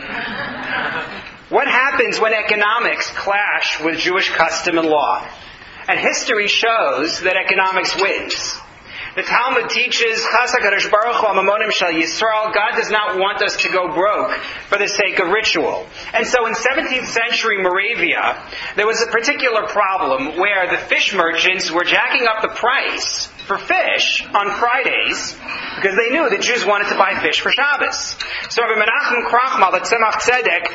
what 1.51 1.67
happens 1.67 2.19
when 2.19 2.33
economics 2.33 3.11
clash 3.11 3.79
with 3.83 3.99
Jewish 3.99 4.31
custom 4.31 4.79
and 4.79 4.87
law? 4.87 5.23
And 5.87 5.99
history 5.99 6.47
shows 6.47 7.21
that 7.21 7.35
economics 7.35 7.95
wins. 7.95 8.55
The 9.15 9.23
Talmud 9.23 9.69
teaches, 9.69 10.21
Yisrael, 11.93 12.53
God 12.53 12.75
does 12.75 12.91
not 12.91 13.17
want 13.17 13.41
us 13.41 13.55
to 13.63 13.69
go 13.69 13.87
broke 13.93 14.33
for 14.67 14.77
the 14.77 14.89
sake 14.89 15.19
of 15.19 15.29
ritual. 15.29 15.87
And 16.13 16.27
so 16.27 16.45
in 16.47 16.53
17th 16.53 17.07
century 17.07 17.63
Moravia, 17.63 18.43
there 18.75 18.85
was 18.85 19.01
a 19.01 19.07
particular 19.07 19.67
problem 19.67 20.37
where 20.37 20.69
the 20.69 20.77
fish 20.77 21.15
merchants 21.15 21.71
were 21.71 21.85
jacking 21.85 22.27
up 22.27 22.41
the 22.41 22.49
price 22.49 23.27
for 23.47 23.57
fish 23.57 24.25
on 24.33 24.51
Fridays 24.59 25.33
because 25.77 25.95
they 25.95 26.09
knew 26.09 26.29
that 26.29 26.41
Jews 26.41 26.65
wanted 26.65 26.89
to 26.89 26.97
buy 26.97 27.17
fish 27.21 27.39
for 27.39 27.51
Shabbos. 27.51 28.17
So 28.49 28.63
Rabbi 28.63 28.75
Menachem 28.83 29.29
Krochmal, 29.31 29.71
the 29.71 29.79
Tzemach 29.79 30.19
Tzedek, 30.19 30.67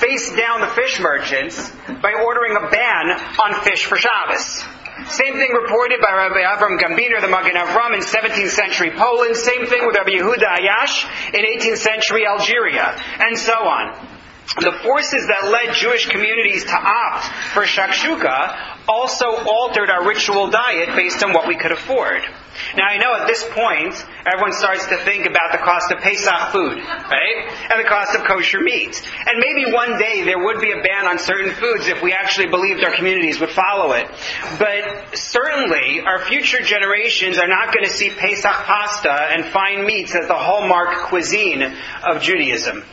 faced 0.00 0.34
down 0.36 0.60
the 0.60 0.74
fish 0.74 0.98
merchants 0.98 1.70
by 2.02 2.14
ordering 2.14 2.56
a 2.56 2.68
ban 2.68 3.10
on 3.38 3.62
fish 3.62 3.84
for 3.84 3.96
Shabbos. 3.96 4.64
Same 5.04 5.34
thing 5.34 5.52
reported 5.52 6.00
by 6.00 6.10
Rabbi 6.10 6.40
Avram 6.40 6.80
Gombiner, 6.80 7.20
the 7.20 7.28
Magen 7.28 7.54
Avram, 7.54 7.94
in 7.94 8.00
17th 8.00 8.48
century 8.48 8.90
Poland. 8.90 9.36
Same 9.36 9.66
thing 9.66 9.86
with 9.86 9.94
Rabbi 9.94 10.12
Yehuda 10.12 10.56
Ayash 10.56 11.04
in 11.34 11.44
18th 11.44 11.78
century 11.78 12.26
Algeria, 12.26 12.98
and 13.20 13.38
so 13.38 13.52
on. 13.52 13.94
The 14.58 14.72
forces 14.82 15.26
that 15.26 15.50
led 15.50 15.74
Jewish 15.74 16.06
communities 16.06 16.64
to 16.64 16.72
opt 16.72 17.26
for 17.52 17.64
shakshuka 17.64 18.56
also 18.88 19.26
altered 19.26 19.90
our 19.90 20.06
ritual 20.06 20.48
diet 20.48 20.96
based 20.96 21.22
on 21.22 21.34
what 21.34 21.46
we 21.46 21.56
could 21.56 21.72
afford. 21.72 22.22
Now 22.76 22.86
I 22.86 22.98
know 22.98 23.14
at 23.14 23.26
this 23.26 23.44
point, 23.50 23.94
everyone 24.26 24.52
starts 24.52 24.86
to 24.86 24.96
think 24.98 25.26
about 25.26 25.52
the 25.52 25.58
cost 25.58 25.90
of 25.92 25.98
Pesach 25.98 26.52
food, 26.52 26.78
right? 26.78 27.52
And 27.70 27.84
the 27.84 27.88
cost 27.88 28.14
of 28.14 28.24
kosher 28.24 28.60
meat. 28.60 29.00
And 29.26 29.38
maybe 29.38 29.72
one 29.72 29.98
day 29.98 30.22
there 30.24 30.38
would 30.38 30.60
be 30.60 30.72
a 30.72 30.82
ban 30.82 31.06
on 31.06 31.18
certain 31.18 31.52
foods 31.54 31.86
if 31.86 32.02
we 32.02 32.12
actually 32.12 32.48
believed 32.48 32.84
our 32.84 32.94
communities 32.94 33.40
would 33.40 33.50
follow 33.50 33.92
it. 33.92 34.08
But 34.58 35.16
certainly, 35.16 36.00
our 36.00 36.24
future 36.24 36.62
generations 36.62 37.38
are 37.38 37.48
not 37.48 37.72
going 37.72 37.84
to 37.84 37.92
see 37.92 38.10
Pesach 38.10 38.52
pasta 38.64 39.12
and 39.12 39.44
fine 39.46 39.84
meats 39.84 40.14
as 40.14 40.28
the 40.28 40.34
hallmark 40.34 41.08
cuisine 41.08 41.62
of 42.04 42.22
Judaism. 42.22 42.84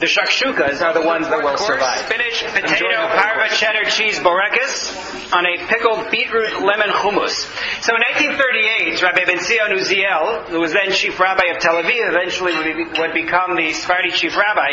The 0.00 0.06
shakshukas 0.06 0.80
are 0.80 0.94
the 0.94 1.04
ones 1.04 1.28
that 1.28 1.44
will 1.44 1.58
survive. 1.58 2.00
Spinach, 2.08 2.40
potato, 2.56 3.04
parva, 3.20 3.52
cheddar, 3.52 3.84
cheese, 3.84 4.18
borekas 4.18 4.88
on 5.30 5.44
a 5.44 5.60
pickled 5.68 6.10
beetroot 6.10 6.64
lemon 6.64 6.88
hummus. 6.88 7.44
So 7.84 7.92
in 7.92 8.00
1938, 8.32 8.96
Rabbi 8.96 9.24
Ben 9.28 9.44
Zion 9.44 9.76
Uziel, 9.76 10.48
who 10.48 10.58
was 10.58 10.72
then 10.72 10.92
chief 10.92 11.20
rabbi 11.20 11.52
of 11.52 11.60
Tel 11.60 11.76
Aviv, 11.76 12.08
eventually 12.08 12.56
would 12.96 13.12
become 13.12 13.56
the 13.60 13.74
Sephardi 13.74 14.10
chief 14.12 14.38
rabbi, 14.40 14.72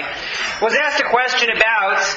was 0.62 0.74
asked 0.79 1.03
a 1.03 1.10
question 1.12 1.51
about 1.51 2.07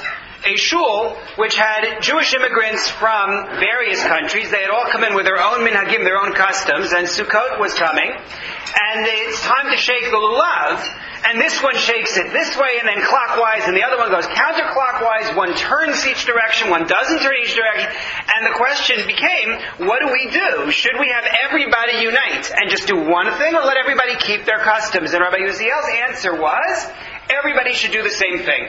a 0.47 0.55
shul 0.55 1.19
which 1.35 1.57
had 1.57 1.99
Jewish 2.01 2.33
immigrants 2.33 2.89
from 2.91 3.59
various 3.59 4.05
countries. 4.05 4.53
They 4.53 4.63
had 4.63 4.71
all 4.71 4.87
come 4.87 5.03
in 5.03 5.17
with 5.17 5.27
their 5.27 5.43
own 5.43 5.67
minhagim, 5.67 6.07
their 6.07 6.23
own 6.23 6.33
customs, 6.33 6.93
and 6.93 7.11
Sukkot 7.11 7.59
was 7.59 7.75
coming. 7.75 8.07
And 8.07 9.03
it's 9.03 9.43
time 9.43 9.69
to 9.73 9.77
shake 9.77 10.05
the 10.05 10.17
lulav 10.17 10.79
and 11.25 11.41
this 11.41 11.63
one 11.63 11.77
shakes 11.77 12.17
it 12.17 12.33
this 12.33 12.57
way 12.57 12.81
and 12.81 12.89
then 12.89 13.05
clockwise, 13.05 13.65
and 13.67 13.77
the 13.77 13.85
other 13.85 13.99
one 13.99 14.11
goes 14.11 14.27
counterclockwise. 14.27 15.37
One 15.37 15.55
turns 15.55 16.07
each 16.07 16.25
direction, 16.25 16.71
one 16.71 16.87
doesn't 16.87 17.21
turn 17.21 17.35
each 17.43 17.55
direction. 17.55 17.91
And 18.35 18.47
the 18.47 18.57
question 18.57 19.07
became, 19.07 19.89
what 19.89 20.01
do 20.01 20.09
we 20.13 20.31
do? 20.31 20.71
Should 20.71 20.99
we 20.99 21.13
have 21.13 21.25
everybody 21.45 22.03
unite 22.03 22.51
and 22.57 22.71
just 22.71 22.87
do 22.87 22.97
one 22.97 23.31
thing, 23.39 23.55
or 23.55 23.63
let 23.63 23.77
everybody 23.77 24.17
keep 24.17 24.45
their 24.45 24.61
customs? 24.61 25.13
And 25.13 25.21
Rabbi 25.21 25.39
Uziel's 25.45 25.89
answer 26.09 26.35
was, 26.35 26.87
everybody 27.31 27.73
should 27.73 27.93
do 27.93 28.03
the 28.03 28.11
same 28.11 28.39
thing. 28.39 28.69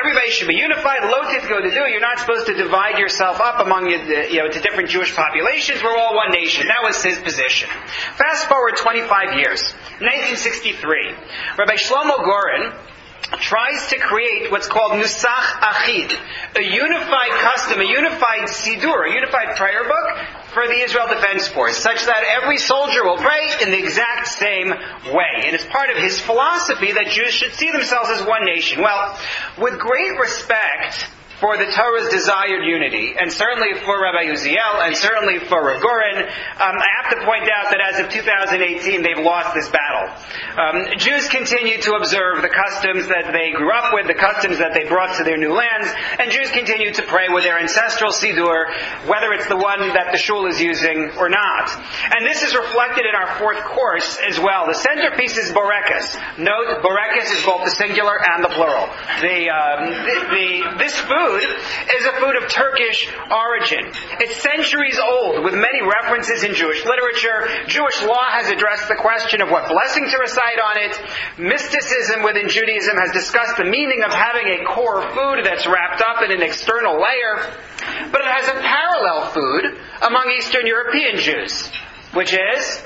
Everybody 0.00 0.30
should 0.30 0.48
be 0.48 0.54
unified. 0.54 1.04
Lo 1.04 1.22
titgodedu. 1.22 1.90
You're 1.90 2.00
not 2.00 2.18
supposed 2.18 2.46
to 2.46 2.54
divide 2.54 2.98
yourself 2.98 3.40
up 3.40 3.64
among 3.64 3.88
you 3.88 4.38
know 4.38 4.48
to 4.48 4.60
different 4.60 4.88
Jewish 4.88 5.14
populations. 5.14 5.82
We're 5.82 5.96
all 5.96 6.14
one 6.14 6.32
nation. 6.32 6.66
That 6.68 6.82
was 6.82 7.02
his 7.02 7.18
position. 7.18 7.68
Fast 8.16 8.48
forward 8.48 8.76
25 8.76 9.38
years, 9.38 9.72
1963. 10.00 11.14
Rabbi 11.58 11.74
Shlomo 11.74 12.24
Goren 12.24 12.72
tries 13.40 13.88
to 13.88 13.98
create 13.98 14.50
what's 14.50 14.68
called 14.68 14.92
Nusach 14.92 15.60
Achid, 15.60 16.12
a 16.56 16.62
unified 16.62 17.32
custom, 17.40 17.80
a 17.80 17.84
unified 17.84 18.48
Sidur, 18.48 19.10
a 19.10 19.14
unified 19.14 19.56
prayer 19.56 19.84
book 19.84 20.18
for 20.54 20.66
the 20.66 20.80
Israel 20.80 21.08
Defense 21.08 21.48
Force, 21.48 21.76
such 21.76 22.06
that 22.06 22.24
every 22.40 22.58
soldier 22.58 23.04
will 23.04 23.18
pray 23.18 23.54
in 23.60 23.70
the 23.70 23.78
exact 23.78 24.28
same 24.28 24.70
way. 24.70 25.42
And 25.44 25.54
it's 25.54 25.66
part 25.66 25.90
of 25.90 25.96
his 25.96 26.20
philosophy 26.20 26.92
that 26.92 27.08
Jews 27.08 27.34
should 27.34 27.52
see 27.52 27.70
themselves 27.70 28.08
as 28.10 28.26
one 28.26 28.44
nation. 28.46 28.80
Well, 28.80 29.18
with 29.58 29.78
great 29.78 30.18
respect 30.18 31.10
for 31.44 31.58
the 31.58 31.68
Torah's 31.76 32.08
desired 32.08 32.64
unity, 32.64 33.12
and 33.20 33.30
certainly 33.30 33.76
for 33.84 34.00
Rabbi 34.00 34.32
Uziel, 34.32 34.80
and 34.80 34.96
certainly 34.96 35.38
for 35.44 35.60
Rav 35.60 35.82
Goren, 35.82 36.24
um, 36.24 36.76
I 36.80 36.88
have 37.04 37.12
to 37.12 37.20
point 37.20 37.44
out 37.52 37.68
that 37.68 37.84
as 37.84 38.00
of 38.00 38.08
2018, 38.08 39.02
they've 39.02 39.20
lost 39.20 39.52
this 39.52 39.68
battle. 39.68 40.08
Um, 40.56 40.96
Jews 40.96 41.28
continue 41.28 41.76
to 41.82 42.00
observe 42.00 42.40
the 42.40 42.48
customs 42.48 43.08
that 43.12 43.28
they 43.36 43.52
grew 43.52 43.68
up 43.76 43.92
with, 43.92 44.06
the 44.06 44.16
customs 44.16 44.56
that 44.56 44.72
they 44.72 44.88
brought 44.88 45.18
to 45.18 45.24
their 45.24 45.36
new 45.36 45.52
lands, 45.52 45.92
and 46.16 46.32
Jews 46.32 46.48
continue 46.48 46.94
to 46.96 47.02
pray 47.02 47.28
with 47.28 47.44
their 47.44 47.60
ancestral 47.60 48.10
Sidur, 48.10 48.72
whether 49.04 49.36
it's 49.36 49.48
the 49.52 49.60
one 49.60 49.92
that 49.92 50.16
the 50.16 50.18
shul 50.18 50.48
is 50.48 50.62
using 50.62 51.12
or 51.20 51.28
not. 51.28 51.68
And 52.08 52.24
this 52.24 52.40
is 52.40 52.56
reflected 52.56 53.04
in 53.04 53.12
our 53.12 53.36
fourth 53.36 53.60
course 53.68 54.16
as 54.24 54.40
well. 54.40 54.64
The 54.64 54.80
centerpiece 54.80 55.36
is 55.36 55.52
Borekas. 55.52 56.16
Note, 56.40 56.80
Borekas 56.80 57.36
is 57.36 57.44
both 57.44 57.68
the 57.68 57.76
singular 57.76 58.16
and 58.32 58.40
the 58.40 58.48
plural. 58.48 58.88
The, 59.20 59.52
um, 59.52 59.92
the, 59.92 60.16
the, 60.32 60.48
this 60.80 60.96
food 61.04 61.33
food 61.34 61.50
is 61.96 62.04
a 62.06 62.12
food 62.20 62.36
of 62.36 62.48
Turkish 62.50 63.10
origin. 63.30 63.90
It's 64.20 64.40
centuries 64.40 64.98
old 64.98 65.44
with 65.44 65.54
many 65.54 65.82
references 65.82 66.44
in 66.44 66.54
Jewish 66.54 66.84
literature. 66.84 67.48
Jewish 67.66 68.02
law 68.04 68.24
has 68.30 68.50
addressed 68.50 68.88
the 68.88 68.94
question 68.94 69.40
of 69.40 69.50
what 69.50 69.68
blessing 69.68 70.06
to 70.10 70.18
recite 70.18 70.60
on 70.62 70.76
it. 70.78 70.94
Mysticism 71.38 72.22
within 72.22 72.48
Judaism 72.48 72.96
has 72.96 73.12
discussed 73.12 73.56
the 73.56 73.64
meaning 73.64 74.02
of 74.04 74.12
having 74.12 74.46
a 74.46 74.64
core 74.64 75.02
food 75.02 75.44
that's 75.44 75.66
wrapped 75.66 76.02
up 76.02 76.22
in 76.22 76.30
an 76.30 76.42
external 76.42 76.94
layer. 77.00 77.52
But 78.10 78.20
it 78.20 78.30
has 78.30 78.48
a 78.48 78.60
parallel 78.60 79.30
food 79.30 79.78
among 80.02 80.30
Eastern 80.38 80.66
European 80.66 81.18
Jews, 81.18 81.70
which 82.12 82.32
is 82.32 82.82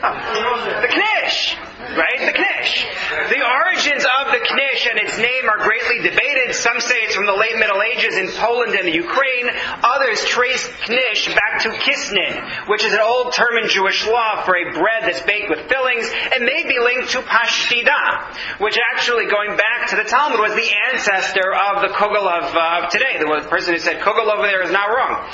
the 0.00 0.88
knish, 0.94 1.56
right? 1.96 2.20
The 2.20 2.32
knish. 2.38 2.86
The 3.30 3.42
origins 3.42 4.04
of 4.04 4.30
the 4.30 4.38
knish 4.54 4.86
and 4.86 4.98
its 5.00 5.18
name 5.18 5.48
are 5.48 5.58
greatly 5.58 6.08
debated. 6.08 6.54
Some 6.54 6.80
say 6.80 6.94
it's 7.02 7.14
from 7.16 7.26
the 7.26 7.34
late 7.34 7.58
Middle 7.58 7.82
Ages 7.82 8.16
in 8.16 8.28
Poland 8.38 8.74
and 8.74 8.86
the 8.86 8.94
Ukraine. 8.94 9.50
Others 9.82 10.24
trace 10.26 10.68
knish 10.88 11.34
back 11.34 11.62
to 11.62 11.70
kisnin, 11.70 12.68
which 12.68 12.84
is 12.84 12.92
an 12.92 13.00
old 13.02 13.34
term 13.34 13.56
in 13.62 13.68
Jewish 13.68 14.06
law 14.06 14.44
for 14.44 14.56
a 14.56 14.72
bread 14.72 15.02
that's 15.02 15.22
baked 15.22 15.50
with 15.50 15.68
fillings. 15.68 16.06
It 16.06 16.42
may 16.42 16.62
be 16.68 16.78
linked 16.78 17.10
to 17.12 17.22
pashtida, 17.22 18.60
which 18.60 18.78
actually, 18.94 19.26
going 19.26 19.56
back 19.56 19.88
to 19.90 19.96
the 19.96 20.04
Talmud, 20.04 20.38
was 20.38 20.54
the 20.54 20.70
ancestor 20.92 21.54
of 21.54 21.82
the 21.82 21.88
kugel 21.88 22.26
of, 22.26 22.54
uh, 22.54 22.88
today. 22.88 23.18
The 23.18 23.48
person 23.48 23.74
who 23.74 23.80
said 23.80 24.00
kugel 24.00 24.30
over 24.32 24.46
there 24.46 24.62
is 24.62 24.70
not 24.70 24.88
wrong. 24.88 25.26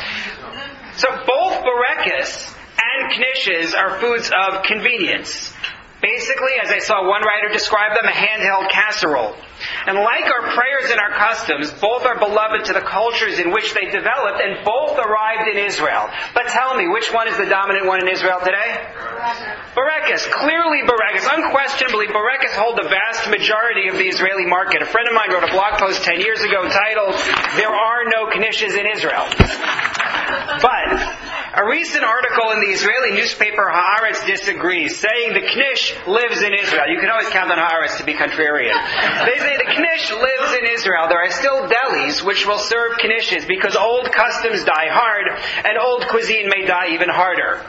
So 0.97 1.09
both 1.26 1.64
Borekas 1.64 2.54
and 2.95 3.13
knishes 3.13 3.77
are 3.77 3.99
foods 3.99 4.31
of 4.31 4.63
convenience. 4.65 5.53
Basically, 6.05 6.61
as 6.63 6.71
I 6.71 6.81
saw 6.81 7.09
one 7.09 7.23
writer 7.23 7.49
describe 7.49 7.97
them, 7.97 8.05
a 8.05 8.13
handheld 8.13 8.69
casserole. 8.69 9.35
And 9.87 9.97
like 9.97 10.29
our 10.29 10.53
prayers 10.53 10.91
and 10.91 11.01
our 11.01 11.17
customs, 11.17 11.73
both 11.81 12.05
are 12.05 12.19
beloved 12.19 12.67
to 12.67 12.73
the 12.75 12.85
cultures 12.85 13.39
in 13.39 13.53
which 13.53 13.73
they 13.73 13.89
developed, 13.89 14.37
and 14.37 14.61
both 14.69 14.99
arrived 15.01 15.49
in 15.49 15.57
Israel. 15.65 16.11
But 16.35 16.49
tell 16.49 16.77
me, 16.77 16.89
which 16.89 17.09
one 17.09 17.29
is 17.29 17.39
the 17.39 17.47
dominant 17.47 17.87
one 17.87 18.05
in 18.05 18.09
Israel 18.13 18.37
today? 18.45 18.85
Borekas. 19.73 20.29
Clearly 20.29 20.85
Borekas. 20.85 21.25
Unquestionably, 21.25 22.09
Borekas 22.13 22.53
hold 22.53 22.77
the 22.77 22.89
vast 22.89 23.31
majority 23.31 23.89
of 23.89 23.97
the 23.97 24.05
Israeli 24.05 24.45
market. 24.45 24.83
A 24.83 24.87
friend 24.87 25.09
of 25.09 25.15
mine 25.15 25.33
wrote 25.33 25.49
a 25.49 25.53
blog 25.53 25.81
post 25.81 26.05
10 26.05 26.21
years 26.21 26.41
ago 26.45 26.69
titled, 26.69 27.17
There 27.57 27.73
Are 27.73 28.05
No 28.13 28.29
Knishes 28.29 28.77
in 28.77 28.85
Israel. 28.93 29.25
But, 30.61 31.01
a 31.57 31.65
recent 31.69 32.03
article 32.03 32.51
in 32.51 32.61
the 32.61 32.67
Israeli 32.75 33.13
newspaper 33.13 33.71
Haaretz 33.71 34.27
disagrees, 34.27 34.99
saying 34.99 35.35
the 35.35 35.41
Knish 35.41 35.95
lives 36.07 36.43
in 36.43 36.53
Israel. 36.53 36.89
You 36.89 36.99
can 36.99 37.11
always 37.11 37.29
count 37.29 37.51
on 37.51 37.59
Haaretz 37.59 37.99
to 37.99 38.05
be 38.05 38.15
contrarian. 38.15 38.75
They 39.27 39.39
say 39.39 39.57
the 39.57 39.71
Knish 39.79 40.11
lives 40.11 40.53
in 40.59 40.67
Israel. 40.75 41.07
There 41.09 41.23
are 41.23 41.31
still 41.31 41.69
delis 41.69 42.25
which 42.25 42.47
will 42.47 42.59
serve 42.59 42.99
Knishes 42.99 43.47
because 43.47 43.77
old 43.77 44.11
customs 44.11 44.65
die 44.65 44.91
hard 44.91 45.31
and 45.65 45.79
old 45.79 46.09
cuisine 46.09 46.49
may 46.49 46.67
die 46.67 46.95
even 46.95 47.09
harder. 47.09 47.65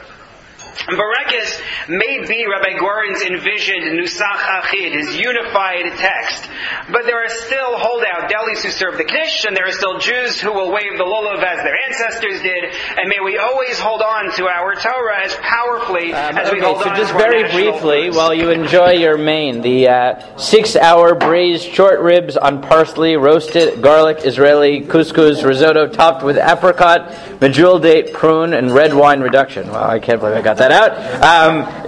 Borekas 0.76 1.62
may 1.88 2.26
be 2.28 2.46
Rabbi 2.46 2.78
Goren's 2.78 3.22
envisioned 3.24 3.98
Nusach 3.98 4.44
Achid, 4.62 4.92
his 4.92 5.16
unified 5.18 5.98
text. 5.98 6.50
But 6.92 7.06
there 7.06 7.24
are 7.24 7.30
still 7.30 7.78
holdout 7.78 8.30
delis 8.30 8.62
who 8.62 8.70
serve 8.70 8.98
the 8.98 9.06
Knish, 9.06 9.46
and 9.46 9.56
there 9.56 9.68
are 9.68 9.72
still 9.72 10.00
Jews 10.00 10.40
who 10.40 10.52
will 10.52 10.72
wave 10.72 10.98
the 10.98 11.04
lulav 11.04 11.44
as 11.44 11.64
their 11.64 11.78
ancestors 11.88 12.42
did, 12.42 12.76
and 12.98 13.10
may 13.10 13.20
we 13.24 13.38
always 13.38 13.80
hold 13.80 14.02
on 14.02 14.32
to 14.36 14.48
our 14.48 14.76
Torah 14.76 15.24
as 15.26 15.36
powerfully 15.36 16.14
um, 16.14 16.38
as 16.38 16.52
we 16.52 16.58
okay, 16.58 16.66
hold 16.66 16.84
so 16.84 16.90
on 16.90 16.96
just 16.96 17.12
to 17.12 17.18
very 17.18 17.44
our 17.44 17.52
briefly, 17.52 18.10
while 18.10 18.34
you 18.34 18.50
enjoy 18.50 18.92
your 18.92 19.18
main, 19.18 19.62
the 19.62 19.88
uh, 19.88 20.38
six-hour 20.38 21.16
braised 21.16 21.64
short 21.74 22.00
ribs 22.00 22.38
on 22.38 22.62
parsley, 22.62 23.16
roasted 23.16 23.82
garlic, 23.82 24.20
Israeli 24.26 24.82
couscous 24.82 25.44
risotto 25.44 25.88
topped 25.88 26.24
with 26.24 26.38
apricot, 26.38 27.10
medjool 27.40 27.82
date, 27.82 28.14
prune, 28.14 28.54
and 28.54 28.72
red 28.72 28.94
wine 28.94 29.22
reduction. 29.22 29.70
Wow, 29.70 29.88
I 29.88 30.00
can't 30.00 30.20
believe 30.20 30.36
I 30.36 30.42
got 30.42 30.58
that 30.58 30.65
out. 30.72 30.92
Um, 31.22 31.86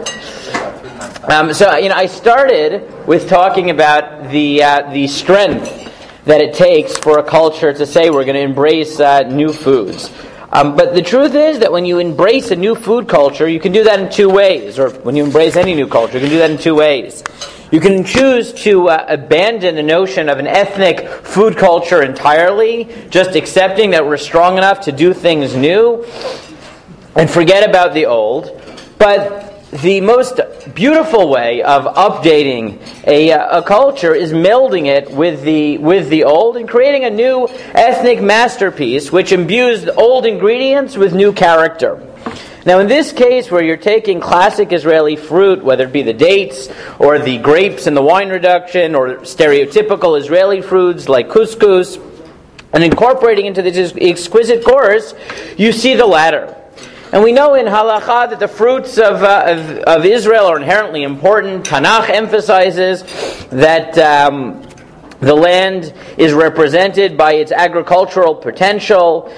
um, 1.30 1.54
so 1.54 1.76
you 1.76 1.90
know, 1.90 1.96
I 1.96 2.06
started 2.06 3.08
with 3.08 3.28
talking 3.28 3.70
about 3.70 4.32
the 4.32 4.64
uh, 4.64 4.92
the 4.92 5.08
strength 5.08 5.88
that 6.26 6.42
it 6.42 6.54
takes 6.54 6.98
for 6.98 7.20
a 7.20 7.24
culture 7.24 7.74
to 7.74 7.86
say 7.86 8.10
we're 8.10 8.26
going 8.26 8.36
to 8.36 8.42
embrace 8.42 9.00
uh, 9.00 9.22
new 9.22 9.52
foods. 9.54 10.12
Um, 10.52 10.76
but 10.76 10.94
the 10.94 11.02
truth 11.02 11.36
is 11.36 11.60
that 11.60 11.72
when 11.72 11.86
you 11.86 12.00
embrace 12.00 12.52
a 12.52 12.56
new 12.56 12.76
food 12.76 13.08
culture, 13.08 13.48
you 13.48 13.60
can 13.60 13.72
do 13.72 13.84
that 13.84 14.00
in 14.00 14.10
two 14.10 14.30
ways. 14.30 14.80
Or 14.80 14.90
when 14.90 15.16
you 15.16 15.24
embrace 15.24 15.56
any 15.56 15.76
new 15.76 15.88
culture, 15.88 16.16
you 16.16 16.22
can 16.22 16.30
do 16.30 16.38
that 16.40 16.52
in 16.52 16.58
two 16.58 16.76
ways. 16.76 17.24
You 17.70 17.82
can 17.82 18.06
choose 18.06 18.54
to 18.64 18.88
uh, 18.88 19.06
abandon 19.10 19.76
the 19.76 19.84
notion 19.84 20.30
of 20.30 20.40
an 20.40 20.48
ethnic 20.48 21.10
food 21.10 21.58
culture 21.58 22.02
entirely, 22.02 22.88
just 23.10 23.36
accepting 23.36 23.92
that 23.92 24.06
we're 24.06 24.16
strong 24.18 24.58
enough 24.58 24.82
to 24.82 24.94
do 24.94 25.14
things 25.14 25.54
new 25.54 26.06
and 27.16 27.30
forget 27.30 27.68
about 27.68 27.94
the 27.94 28.06
old. 28.06 28.62
But 28.98 29.70
the 29.72 30.02
most 30.02 30.40
beautiful 30.74 31.30
way 31.30 31.62
of 31.62 31.84
updating 31.84 32.80
a, 33.06 33.32
uh, 33.32 33.60
a, 33.60 33.64
culture 33.64 34.16
is 34.16 34.32
melding 34.32 34.88
it 34.88 35.12
with 35.12 35.44
the, 35.44 35.78
with 35.78 36.10
the 36.10 36.24
old 36.24 36.58
and 36.58 36.68
creating 36.70 37.04
a 37.04 37.10
new 37.10 37.48
ethnic 37.74 38.22
masterpiece 38.22 39.12
which 39.12 39.32
imbues 39.32 39.88
old 39.90 40.26
ingredients 40.26 40.96
with 40.96 41.14
new 41.14 41.34
character. 41.34 42.02
Now, 42.66 42.80
in 42.80 42.88
this 42.88 43.14
case, 43.14 43.52
where 43.52 43.64
you're 43.64 43.78
taking 43.78 44.20
classic 44.20 44.74
Israeli 44.74 45.16
fruit, 45.16 45.64
whether 45.64 45.86
it 45.86 45.94
be 45.94 46.02
the 46.02 46.14
dates 46.14 46.70
or 47.00 47.20
the 47.20 47.38
grapes 47.38 47.88
in 47.88 47.94
the 47.94 48.02
wine 48.02 48.30
reduction 48.30 48.96
or 48.96 49.20
stereotypical 49.20 50.20
Israeli 50.20 50.62
fruits 50.62 51.08
like 51.08 51.30
couscous, 51.30 51.98
and 52.74 52.84
incorporating 52.84 53.46
into 53.46 53.62
this 53.62 53.94
exquisite 54.00 54.66
course, 54.66 55.14
you 55.58 55.72
see 55.72 55.96
the 55.96 56.06
latter. 56.06 56.57
And 57.18 57.24
we 57.24 57.32
know 57.32 57.56
in 57.56 57.66
halacha 57.66 58.30
that 58.30 58.40
the 58.40 58.48
fruits 58.48 59.00
of, 59.00 59.24
uh, 59.24 59.46
of, 59.48 59.78
of, 59.80 60.06
Israel 60.06 60.46
are 60.46 60.58
inherently 60.58 61.02
important. 61.02 61.66
Tanakh 61.66 62.12
emphasizes 62.12 63.02
that 63.50 63.98
um, 63.98 64.62
the 65.20 65.34
land 65.34 65.96
is 66.20 66.32
represented 66.32 67.18
by 67.18 67.34
its 67.34 67.52
agricultural 67.52 68.36
potential. 68.36 69.34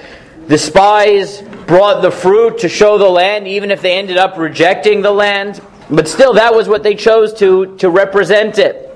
The 0.48 0.58
spies 0.58 1.42
brought 1.68 2.02
the 2.02 2.12
fruit 2.12 2.58
to 2.58 2.68
show 2.68 2.98
the 2.98 3.08
land, 3.08 3.48
even 3.48 3.72
if 3.72 3.82
they 3.82 3.98
ended 3.98 4.18
up 4.18 4.38
rejecting 4.38 5.02
the 5.02 5.12
land. 5.12 5.62
But 5.90 6.10
still, 6.10 6.34
that 6.34 6.54
was 6.54 6.68
what 6.68 6.84
they 6.84 6.96
chose 6.96 7.34
to, 7.36 7.78
to 7.78 7.90
represent 7.90 8.60
it. 8.60 8.89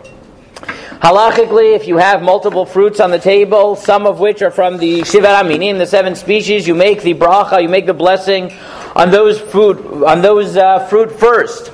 Halachically, 1.04 1.76
if 1.76 1.86
you 1.86 1.98
have 1.98 2.22
multiple 2.22 2.66
fruits 2.66 3.02
on 3.02 3.12
the 3.12 3.20
table, 3.20 3.76
some 3.76 4.08
of 4.08 4.22
which 4.22 4.42
are 4.42 4.50
from 4.50 4.78
the 4.78 5.02
Shivat 5.02 5.42
HaMinim, 5.42 5.78
the 5.78 5.86
seven 5.86 6.16
species, 6.16 6.66
you 6.66 6.76
make 6.76 7.02
the 7.02 7.14
bracha, 7.14 7.62
you 7.62 7.68
make 7.68 7.86
the 7.86 7.94
blessing 7.94 8.54
on 8.96 9.12
those 9.12 9.38
fruit, 9.38 10.06
on 10.06 10.22
those 10.22 10.56
uh, 10.56 10.88
fruit 10.88 11.12
first. 11.12 11.74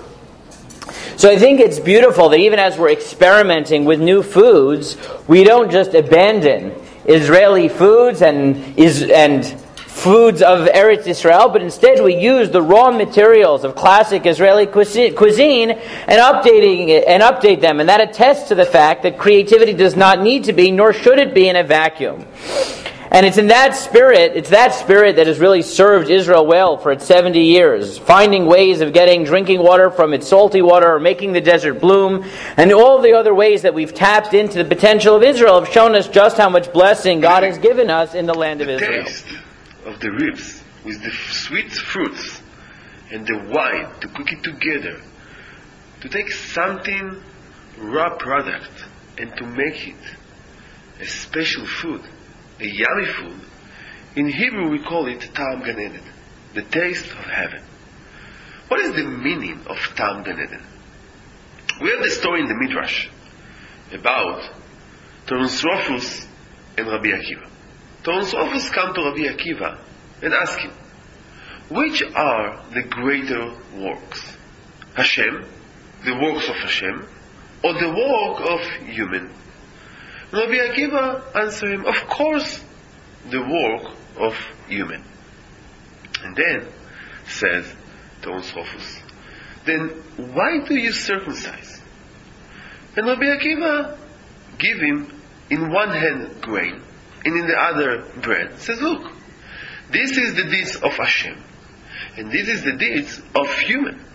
So 1.15 1.29
I 1.29 1.37
think 1.37 1.59
it's 1.59 1.77
beautiful 1.77 2.29
that 2.29 2.39
even 2.39 2.57
as 2.57 2.79
we're 2.79 2.89
experimenting 2.89 3.85
with 3.85 4.01
new 4.01 4.23
foods, 4.23 4.97
we 5.27 5.43
don't 5.43 5.69
just 5.69 5.93
abandon 5.93 6.73
Israeli 7.05 7.69
foods 7.69 8.23
and 8.23 8.79
is 8.79 9.03
and 9.11 9.43
foods 9.99 10.41
of 10.41 10.67
Eretz 10.69 11.05
Israel, 11.07 11.49
but 11.49 11.61
instead 11.61 12.01
we 12.01 12.15
use 12.15 12.49
the 12.49 12.61
raw 12.61 12.89
materials 12.89 13.63
of 13.63 13.75
classic 13.75 14.25
Israeli 14.25 14.65
cuisine 14.65 15.71
and 15.71 16.19
updating 16.21 16.87
it, 16.87 17.05
and 17.05 17.21
update 17.21 17.59
them. 17.59 17.79
And 17.79 17.89
that 17.89 17.99
attests 17.99 18.47
to 18.49 18.55
the 18.55 18.65
fact 18.65 19.03
that 19.03 19.17
creativity 19.17 19.73
does 19.73 19.95
not 19.95 20.21
need 20.21 20.45
to 20.45 20.53
be, 20.53 20.71
nor 20.71 20.93
should 20.93 21.19
it 21.19 21.33
be, 21.33 21.49
in 21.49 21.55
a 21.55 21.63
vacuum. 21.63 22.25
And 23.11 23.25
it's 23.25 23.39
in 23.39 23.47
that 23.47 23.75
spirit, 23.75 24.33
it's 24.35 24.51
that 24.51 24.73
spirit 24.73 25.15
that 25.15 25.25
has 25.25 25.39
really 25.39 25.63
served 25.63 26.11
Israel 26.11 26.45
well 26.45 26.77
for 26.77 26.91
its 26.91 27.05
70 27.05 27.39
years, 27.41 27.97
finding 27.97 28.45
ways 28.45 28.81
of 28.81 28.93
getting 28.93 29.23
drinking 29.23 29.63
water 29.63 29.89
from 29.89 30.13
its 30.13 30.27
salty 30.27 30.61
water 30.61 30.93
or 30.93 30.99
making 30.99 31.33
the 31.33 31.41
desert 31.41 31.81
bloom, 31.81 32.23
and 32.55 32.71
all 32.71 33.01
the 33.01 33.13
other 33.13 33.33
ways 33.33 33.63
that 33.63 33.73
we've 33.73 33.95
tapped 33.95 34.35
into 34.35 34.59
the 34.59 34.65
potential 34.65 35.15
of 35.15 35.23
Israel 35.23 35.59
have 35.59 35.73
shown 35.73 35.95
us 35.95 36.07
just 36.07 36.37
how 36.37 36.49
much 36.49 36.71
blessing 36.71 37.19
God 37.19 37.41
has 37.41 37.57
given 37.57 37.89
us 37.89 38.13
in 38.13 38.27
the 38.27 38.35
land 38.35 38.61
of 38.61 38.69
Israel 38.69 39.07
of 39.89 39.99
the 39.99 40.11
ribs 40.11 40.61
with 40.85 41.01
the 41.03 41.11
sweet 41.11 41.71
fruits 41.71 42.41
and 43.11 43.25
the 43.25 43.35
wine 43.35 43.99
to 44.01 44.07
cook 44.09 44.31
it 44.31 44.43
together, 44.43 45.01
to 46.01 46.09
take 46.09 46.31
something 46.31 47.21
raw 47.77 48.15
product 48.17 48.85
and 49.17 49.35
to 49.35 49.45
make 49.45 49.87
it 49.87 49.95
a 51.01 51.05
special 51.05 51.65
food, 51.65 52.01
a 52.59 52.65
yummy 52.65 53.05
food. 53.05 53.41
In 54.15 54.27
Hebrew 54.27 54.69
we 54.69 54.79
call 54.83 55.07
it 55.07 55.21
Tam 55.33 55.63
Gan 55.63 56.01
the 56.53 56.61
taste 56.63 57.05
of 57.11 57.25
heaven. 57.25 57.61
What 58.67 58.81
is 58.81 58.95
the 58.95 59.03
meaning 59.03 59.61
of 59.67 59.77
Tam 59.95 60.23
Gan? 60.23 60.63
We 61.81 61.89
have 61.89 62.03
the 62.03 62.09
story 62.11 62.41
in 62.41 62.47
the 62.47 62.55
Midrash 62.55 63.07
about 63.91 64.49
Tonsrofus 65.25 66.27
and 66.77 66.87
Rabbi 66.87 67.07
Akiva. 67.07 67.49
Tons 68.03 68.33
office 68.33 68.69
come 68.69 68.93
to 68.93 69.01
Rabbi 69.01 69.23
Akiva 69.23 69.77
and 70.21 70.33
ask 70.33 70.59
him, 70.59 70.71
which 71.69 72.01
are 72.15 72.63
the 72.73 72.83
greater 72.83 73.53
works? 73.75 74.37
Hashem, 74.93 75.45
the 76.05 76.13
works 76.15 76.47
of 76.47 76.55
Hashem, 76.55 77.05
or 77.63 77.73
the 77.73 77.89
work 77.89 78.49
of 78.49 78.61
human? 78.87 79.29
Rabbi 80.31 80.53
Akiva 80.53 81.35
answer 81.35 81.67
him, 81.67 81.85
of 81.85 82.07
course, 82.07 82.63
the 83.29 83.41
work 83.41 83.93
of 84.17 84.33
human. 84.67 85.03
And 86.23 86.35
then 86.35 86.67
says 87.27 87.71
Tons 88.21 88.51
Rofus, 88.51 89.01
then 89.65 89.89
why 90.33 90.59
do 90.65 90.75
you 90.75 90.91
circumcise? 90.91 91.81
And 92.95 93.07
Rabbi 93.07 93.25
Akiva 93.25 93.97
give 94.57 94.79
him 94.79 95.11
in 95.49 95.71
one 95.71 95.89
hand 95.89 96.41
grain 96.41 96.81
and 97.25 97.35
in 97.35 97.47
the 97.47 97.55
other 97.55 98.03
bread. 98.21 98.59
Says, 98.59 98.81
look, 98.81 99.11
this 99.91 100.17
is 100.17 100.35
the 100.35 100.43
deeds 100.43 100.75
of 100.75 100.93
Hashem, 100.93 101.41
and 102.17 102.31
this 102.31 102.47
is 102.47 102.63
the 102.63 102.73
deeds 102.73 103.21
of 103.35 103.51
human. 103.59 104.05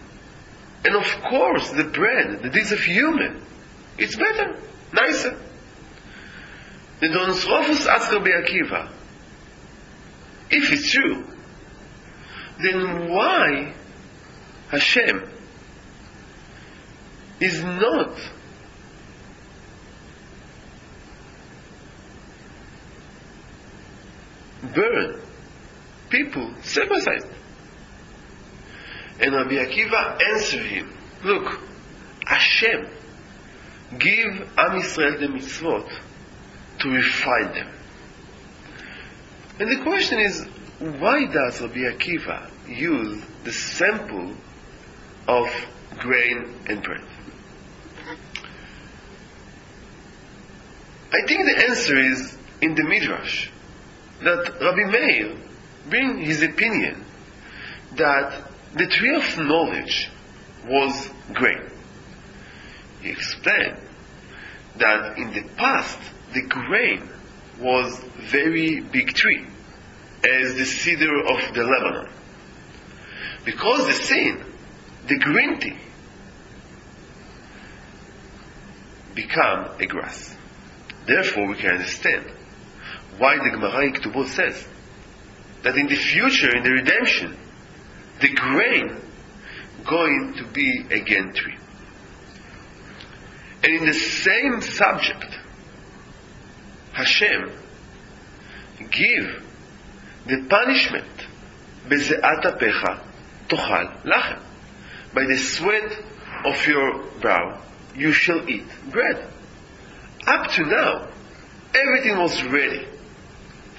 And 0.85 0.97
of 0.97 1.23
course, 1.23 1.71
the 1.71 1.85
bread, 1.85 2.43
the 2.43 2.51
deeds 2.51 2.73
of 2.73 2.81
human, 2.81 3.43
it's 3.99 4.17
better, 4.17 4.59
nicer. 4.93 5.39
The 7.01 7.09
Don 7.09 7.31
Rofus 7.31 7.87
Akiva, 7.87 8.91
if 10.51 10.73
it's 10.73 10.91
true, 10.91 11.25
then 12.63 13.11
why 13.11 13.75
Hashem 14.69 15.29
is 17.41 17.63
not 17.63 18.17
burn 24.73 25.21
people 26.11 26.55
circumcised. 26.63 27.27
And 29.21 29.35
Rabbi 29.35 29.55
Akiva 29.55 30.21
answered 30.35 30.67
him, 30.67 30.93
look, 31.25 31.61
Hashem 32.27 32.89
give 33.99 34.49
Am 34.57 34.81
Yisrael 34.81 35.21
the 35.21 35.27
mitzvot 35.27 35.89
to 36.81 36.89
refine 36.89 37.53
them. 37.53 37.69
And 39.61 39.71
the 39.71 39.83
question 39.83 40.19
is, 40.19 40.45
why 40.79 41.27
does 41.27 41.61
Rabbi 41.61 41.81
Akiva 41.93 42.51
use 42.69 43.23
the 43.45 43.53
sample 43.53 44.35
of 45.29 45.49
grain 45.99 46.55
and 46.67 46.83
bread? 46.83 47.05
I 51.13 51.27
think 51.29 51.47
the 51.47 51.69
answer 51.69 51.97
is 51.97 52.37
in 52.61 52.75
the 52.75 52.83
Midrash 52.83 53.51
that 54.25 54.59
Rabbi 54.61 54.91
Meir 54.91 55.37
bring 55.89 56.19
his 56.19 56.43
opinion 56.43 57.05
that 57.97 58.43
the 58.75 58.87
tree 58.87 59.15
of 59.15 59.39
knowledge 59.39 60.11
was 60.67 61.09
grain. 61.33 61.63
He 63.03 63.11
explained 63.11 63.77
that 64.77 65.19
in 65.19 65.33
the 65.33 65.43
past 65.57 65.99
the 66.33 66.43
grain 66.43 67.09
was 67.61 67.97
very 68.31 68.81
big 68.81 69.15
tree, 69.15 69.47
as 70.25 70.55
the 70.55 70.65
cedar 70.65 71.21
of 71.21 71.55
the 71.55 71.63
Lebanon. 71.63 72.09
Because 73.45 73.87
the 73.87 73.93
sin, 73.93 74.45
the 75.07 75.19
green 75.19 75.61
tea, 75.61 75.77
become 79.15 79.69
a 79.79 79.87
grass. 79.87 80.35
Therefore, 81.07 81.49
we 81.49 81.57
can 81.57 81.73
understand 81.73 82.25
why 83.19 83.37
the 83.37 83.51
Gemara 83.51 83.87
in 83.87 83.93
Ketubot 83.93 84.29
says 84.29 84.67
that 85.63 85.77
in 85.77 85.87
the 85.87 85.97
future, 85.97 86.55
in 86.55 86.63
the 86.63 86.71
redemption, 86.71 87.37
the 88.21 88.29
grain 88.29 89.01
going 89.87 90.35
to 90.37 90.45
be 90.53 90.85
again 90.91 91.33
tree. 91.35 91.57
And 93.63 93.73
in 93.73 93.87
the 93.87 93.95
same 93.95 94.61
subject, 94.61 95.39
Hashem 96.93 97.51
give 98.91 99.43
the 100.27 100.47
punishment 100.49 101.07
bezeat 101.89 102.21
apecha 102.21 103.01
tochal 103.49 104.03
lachem. 104.03 104.41
By 105.15 105.25
the 105.27 105.37
sweat 105.37 105.97
of 106.45 106.67
your 106.67 107.05
brow 107.21 107.61
you 107.97 108.13
shall 108.13 108.49
eat 108.49 108.67
bread. 108.91 109.29
Up 110.27 110.51
to 110.53 110.63
now, 110.65 111.09
everything 111.75 112.19
was 112.19 112.43
ready 112.45 112.87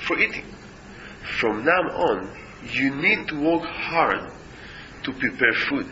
for 0.06 0.20
eating. 0.20 0.46
from 1.40 1.66
now 1.66 1.82
on, 1.90 2.30
you 2.72 2.96
need 2.96 3.28
to 3.28 3.36
work 3.40 3.64
hard 3.64 4.32
to 5.04 5.12
prepare 5.14 5.54
food. 5.54 5.88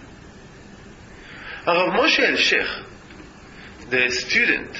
Rav 1.65 1.93
Moshe 1.93 2.19
El 2.19 2.35
Sheikh, 2.35 2.67
the 3.89 4.09
student 4.11 4.75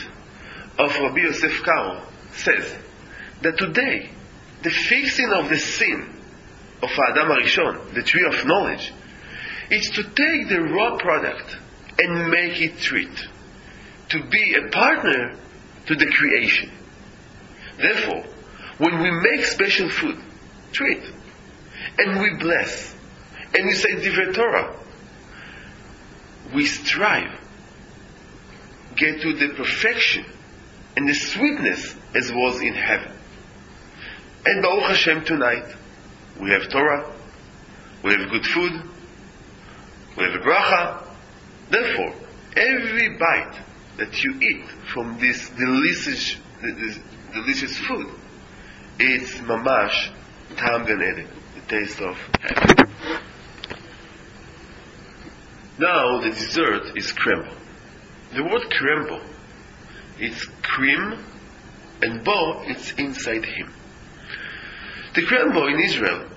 of 0.77 0.91
Rabbi 0.99 1.21
Yosef 1.21 1.63
Karo, 1.63 2.01
says 2.33 2.75
that 3.41 3.57
today, 3.57 4.09
the 4.63 4.69
fixing 4.69 5.31
of 5.31 5.49
the 5.49 5.59
sin 5.59 6.09
of 6.81 6.89
Adam 7.09 7.29
Arishon, 7.29 7.93
the 7.93 8.03
tree 8.03 8.25
of 8.25 8.45
knowledge, 8.45 8.93
is 9.69 9.89
to 9.91 10.03
take 10.03 10.49
the 10.49 10.61
raw 10.61 10.97
product 10.97 11.57
and 11.99 12.29
make 12.29 12.61
it 12.61 12.77
treat, 12.77 13.27
to 14.09 14.23
be 14.29 14.55
a 14.55 14.69
partner 14.69 15.35
to 15.85 15.95
the 15.95 16.05
creation. 16.07 16.71
Therefore, 17.77 18.25
when 18.77 19.01
we 19.01 19.11
make 19.11 19.45
special 19.45 19.89
food, 19.89 20.19
treat, 20.71 21.03
and 21.97 22.19
we 22.21 22.35
bless, 22.39 22.95
and 23.53 23.67
we 23.67 23.73
say 23.73 23.89
Divrei 23.89 24.33
Torah, 24.33 24.75
we 26.53 26.65
strive, 26.65 27.39
get 28.95 29.21
to 29.21 29.33
the 29.33 29.53
perfection 29.55 30.25
and 30.95 31.07
the 31.07 31.13
sweetness 31.13 31.95
as 32.15 32.31
was 32.31 32.61
in 32.61 32.73
heaven. 32.73 33.11
And 34.45 34.61
Baruch 34.61 34.83
Hashem 34.83 35.25
tonight, 35.25 35.65
we 36.39 36.51
have 36.51 36.69
Torah, 36.69 37.11
we 38.03 38.11
have 38.11 38.29
good 38.29 38.45
food, 38.45 38.81
we 40.17 40.23
have 40.23 40.33
a 40.33 40.43
bracha. 40.43 41.03
Therefore, 41.69 42.13
every 42.55 43.17
bite 43.17 43.55
that 43.97 44.23
you 44.23 44.39
eat 44.41 44.65
from 44.93 45.17
this 45.19 45.49
delicious, 45.49 46.35
this 46.61 46.99
delicious 47.33 47.77
food, 47.77 48.07
it's 49.03 49.33
mamash 49.35 50.11
tam 50.55 50.85
gan 50.85 51.01
eden, 51.01 51.27
the 51.55 51.61
taste 51.67 51.99
of 52.01 52.17
heaven. 52.39 52.89
Now 55.77 56.21
the 56.21 56.29
dessert 56.29 56.97
is 56.97 57.11
krembo. 57.11 57.53
The 58.33 58.43
word 58.43 58.71
krembo, 58.71 59.21
it's 60.19 60.45
cream, 60.61 61.17
and 62.01 62.23
bo, 62.23 62.61
it's 62.65 62.91
inside 62.93 63.45
him. 63.45 63.73
The 65.15 65.21
krembo 65.21 65.71
in 65.73 65.79
Israel 65.79 66.29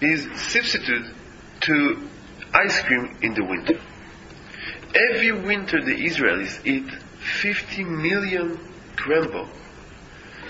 is 0.00 0.28
substitute 0.40 1.14
to 1.62 2.08
ice 2.54 2.80
cream 2.82 3.16
in 3.22 3.34
the 3.34 3.44
winter. 3.44 3.80
Every 4.94 5.32
winter 5.32 5.82
the 5.84 5.94
Israelis 5.94 6.64
eat 6.64 6.90
50 7.42 7.84
million 7.84 8.58
krembo, 8.96 9.48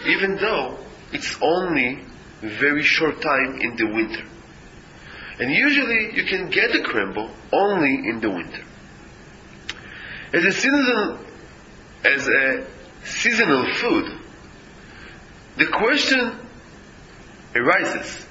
even 0.07 0.37
though 0.37 0.79
it's 1.13 1.37
only 1.41 2.01
very 2.41 2.83
short 2.83 3.21
time 3.21 3.61
in 3.61 3.77
the 3.77 3.87
winter. 3.87 4.25
And 5.39 5.51
usually 5.51 6.15
you 6.15 6.25
can 6.25 6.51
get 6.51 6.73
the 6.73 6.81
krembo 6.81 7.31
only 7.53 8.09
in 8.09 8.21
the 8.21 8.31
winter. 8.31 8.63
As 10.33 10.45
a 10.45 10.53
seasonal, 10.53 11.19
as 12.05 12.29
a 12.29 12.67
seasonal 13.05 13.73
food, 13.75 14.19
the 15.57 15.67
question 15.67 16.39
arises, 17.55 18.27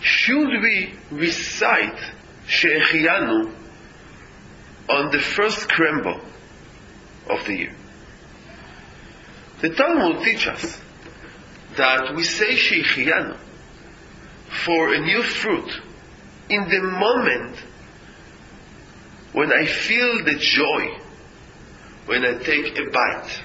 should 0.00 0.62
we 0.62 0.94
recite 1.10 1.98
Shehecheyanu 2.46 3.52
on 4.88 5.10
the 5.10 5.18
first 5.18 5.68
krembo 5.68 6.20
of 7.28 7.44
the 7.46 7.56
year? 7.56 7.76
The 9.60 9.70
Talmud 9.70 10.22
teaches 10.22 10.46
us 10.48 10.80
that 11.76 12.14
we 12.14 12.22
say 12.22 12.54
Shehecheyanu 12.54 13.36
for 14.64 14.94
a 14.94 15.00
new 15.00 15.22
fruit 15.22 15.70
in 16.48 16.68
the 16.68 16.82
moment 16.82 17.56
when 19.32 19.52
I 19.52 19.66
feel 19.66 20.24
the 20.24 20.36
joy 20.36 20.98
when 22.06 22.24
I 22.24 22.38
take 22.38 22.78
a 22.78 22.90
bite 22.90 23.42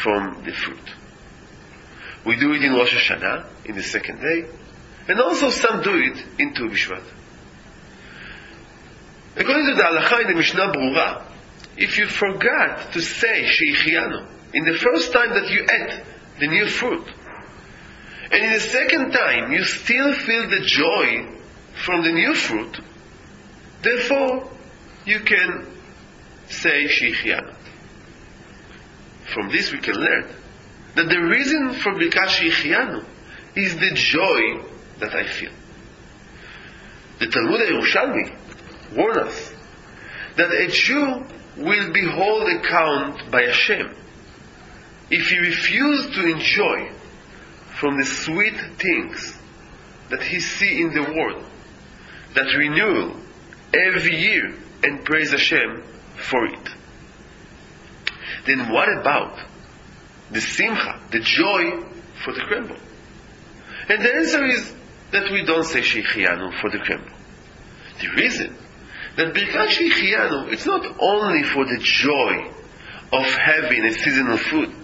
from 0.00 0.44
the 0.44 0.52
fruit. 0.52 0.78
We 2.24 2.36
do 2.36 2.52
it 2.52 2.62
in 2.62 2.72
Rosh 2.72 2.94
Hashanah, 2.94 3.46
in 3.64 3.74
the 3.74 3.82
second 3.82 4.20
day, 4.20 4.48
and 5.08 5.20
also 5.20 5.50
some 5.50 5.82
do 5.82 5.94
it 5.94 6.24
in 6.38 6.54
Tu 6.54 6.68
B'Shvat. 6.68 7.02
According 9.36 9.66
to 9.66 9.74
the 9.74 9.82
halacha 9.82 10.22
in 10.22 10.28
the 10.28 10.34
Mishnah 10.34 10.72
Berurah, 10.72 11.24
if 11.76 11.96
you 11.98 12.06
forgot 12.06 12.92
to 12.92 13.00
say 13.00 13.44
Shehecheyanu 13.44 14.26
in 14.52 14.64
the 14.64 14.74
first 14.74 15.12
time 15.12 15.30
that 15.30 15.48
you 15.50 15.62
ate 15.62 16.02
the 16.40 16.46
new 16.46 16.66
fruit, 16.66 17.06
and 18.30 18.44
in 18.44 18.52
the 18.52 18.60
second 18.60 19.12
time 19.12 19.52
you 19.52 19.64
still 19.64 20.12
feel 20.12 20.48
the 20.48 20.60
joy 20.60 21.28
from 21.84 22.02
the 22.02 22.12
new 22.12 22.34
fruit, 22.34 22.78
therefore 23.82 24.50
you 25.06 25.20
can 25.20 25.66
say 26.48 26.84
Shehecheyanu. 26.86 27.54
From 29.32 29.48
this 29.50 29.72
we 29.72 29.78
can 29.78 29.94
learn 29.94 30.28
that 30.94 31.08
the 31.08 31.20
reason 31.20 31.74
for 31.74 31.92
Birkat 31.92 32.28
Shehecheyanu 32.28 33.04
is 33.54 33.74
the 33.76 33.92
joy 33.94 34.62
that 35.00 35.14
I 35.14 35.24
feel. 35.24 35.52
The 37.20 37.28
Talmud 37.28 37.60
Yerushalmi 37.60 38.96
warns 38.96 39.16
us 39.18 39.52
that 40.36 40.50
a 40.52 40.68
Jew 40.68 41.24
will 41.56 41.92
be 41.92 42.06
held 42.08 42.48
account 42.48 43.30
by 43.30 43.42
Hashem 43.42 43.94
if 45.10 45.28
he 45.28 45.38
refuses 45.38 46.14
to 46.14 46.26
enjoy 46.26 46.92
from 47.78 47.96
the 47.96 48.04
sweet 48.04 48.56
things 48.78 49.36
that 50.10 50.22
he 50.22 50.40
see 50.40 50.80
in 50.82 50.92
the 50.92 51.12
world, 51.12 51.44
that 52.34 52.54
renewal 52.56 53.16
every 53.72 54.16
year 54.16 54.54
and 54.82 55.04
praise 55.04 55.30
Hashem 55.30 55.82
for 56.16 56.46
it. 56.46 56.68
Then 58.46 58.72
what 58.72 58.88
about 58.88 59.38
the 60.30 60.40
simcha, 60.40 61.00
the 61.10 61.20
joy 61.20 61.84
for 62.24 62.32
the 62.32 62.40
krembo? 62.40 62.78
And 63.88 64.04
the 64.04 64.14
answer 64.16 64.44
is 64.44 64.74
that 65.12 65.30
we 65.30 65.44
don't 65.44 65.64
say 65.64 65.80
Shehecheyanu 65.80 66.60
for 66.60 66.70
the 66.70 66.78
krembo. 66.78 67.12
The 68.00 68.08
reason 68.08 68.56
that 69.16 69.34
Birkat 69.34 69.68
Shehecheyanu, 69.68 70.52
it's 70.52 70.66
not 70.66 70.84
only 71.00 71.42
for 71.44 71.64
the 71.64 71.78
joy 71.80 72.50
of 73.12 73.24
having 73.24 73.84
a 73.84 73.92
seasonal 73.92 74.38
food. 74.38 74.74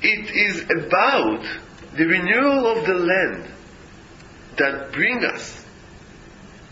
It 0.00 0.30
is 0.30 0.62
about 0.62 1.44
the 1.96 2.04
renewal 2.04 2.66
of 2.66 2.86
the 2.86 2.94
land 2.94 3.44
that 4.56 4.92
bring 4.92 5.24
us 5.24 5.64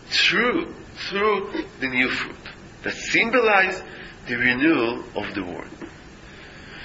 through, 0.08 0.74
through 1.08 1.64
the 1.80 1.88
new 1.88 2.08
fruit, 2.10 2.36
that 2.82 2.94
symbolize 2.94 3.82
the 4.28 4.36
renewal 4.36 5.04
of 5.16 5.34
the 5.34 5.42
world. 5.42 5.70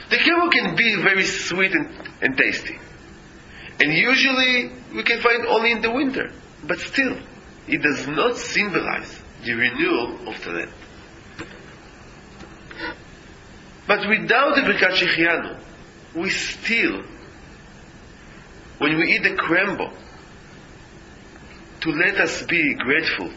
The 0.09 0.17
krembo 0.17 0.51
can 0.51 0.75
be 0.75 0.95
very 0.95 1.25
sweet 1.25 1.71
and, 1.71 1.87
and 2.21 2.37
tasty. 2.37 2.77
And 3.79 3.93
usually 3.93 4.71
we 4.93 5.03
can 5.03 5.21
find 5.21 5.45
only 5.47 5.71
in 5.71 5.81
the 5.81 5.91
winter. 5.91 6.31
But 6.63 6.79
still, 6.79 7.17
it 7.67 7.81
does 7.81 8.07
not 8.07 8.37
symbolize 8.37 9.19
the 9.43 9.53
renewal 9.53 10.27
of 10.27 10.43
the 10.43 10.51
land. 10.51 10.73
But 13.87 14.07
without 14.07 14.55
the 14.55 14.61
Birkat 14.61 14.93
Shehecheyanu, 14.93 15.59
we 16.15 16.29
still, 16.29 17.03
when 18.77 18.97
we 18.97 19.13
eat 19.13 19.23
the 19.23 19.35
krembo, 19.35 19.93
to 21.81 21.91
let 21.91 22.19
us 22.19 22.43
be 22.43 22.75
grateful 22.75 23.31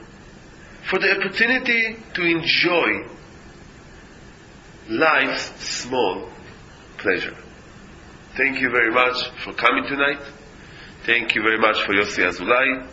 for 0.88 0.98
the 0.98 1.16
opportunity 1.16 1.96
to 2.14 2.22
enjoy 2.22 3.08
life's 4.88 5.44
small 5.66 6.28
pleasure. 6.98 7.36
Thank 8.36 8.60
you 8.60 8.70
very 8.70 8.90
much 8.90 9.30
for 9.44 9.52
coming 9.52 9.84
tonight. 9.86 10.20
Thank 11.06 11.34
you 11.34 11.42
very 11.42 11.58
much 11.58 11.82
for 11.82 11.92
Yossi 11.92 12.24
Azulai 12.24 12.86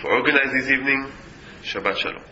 for 0.00 0.12
organizing 0.12 0.60
this 0.60 0.70
evening. 0.70 1.10
Shabbat 1.62 1.96
Shalom. 1.96 2.29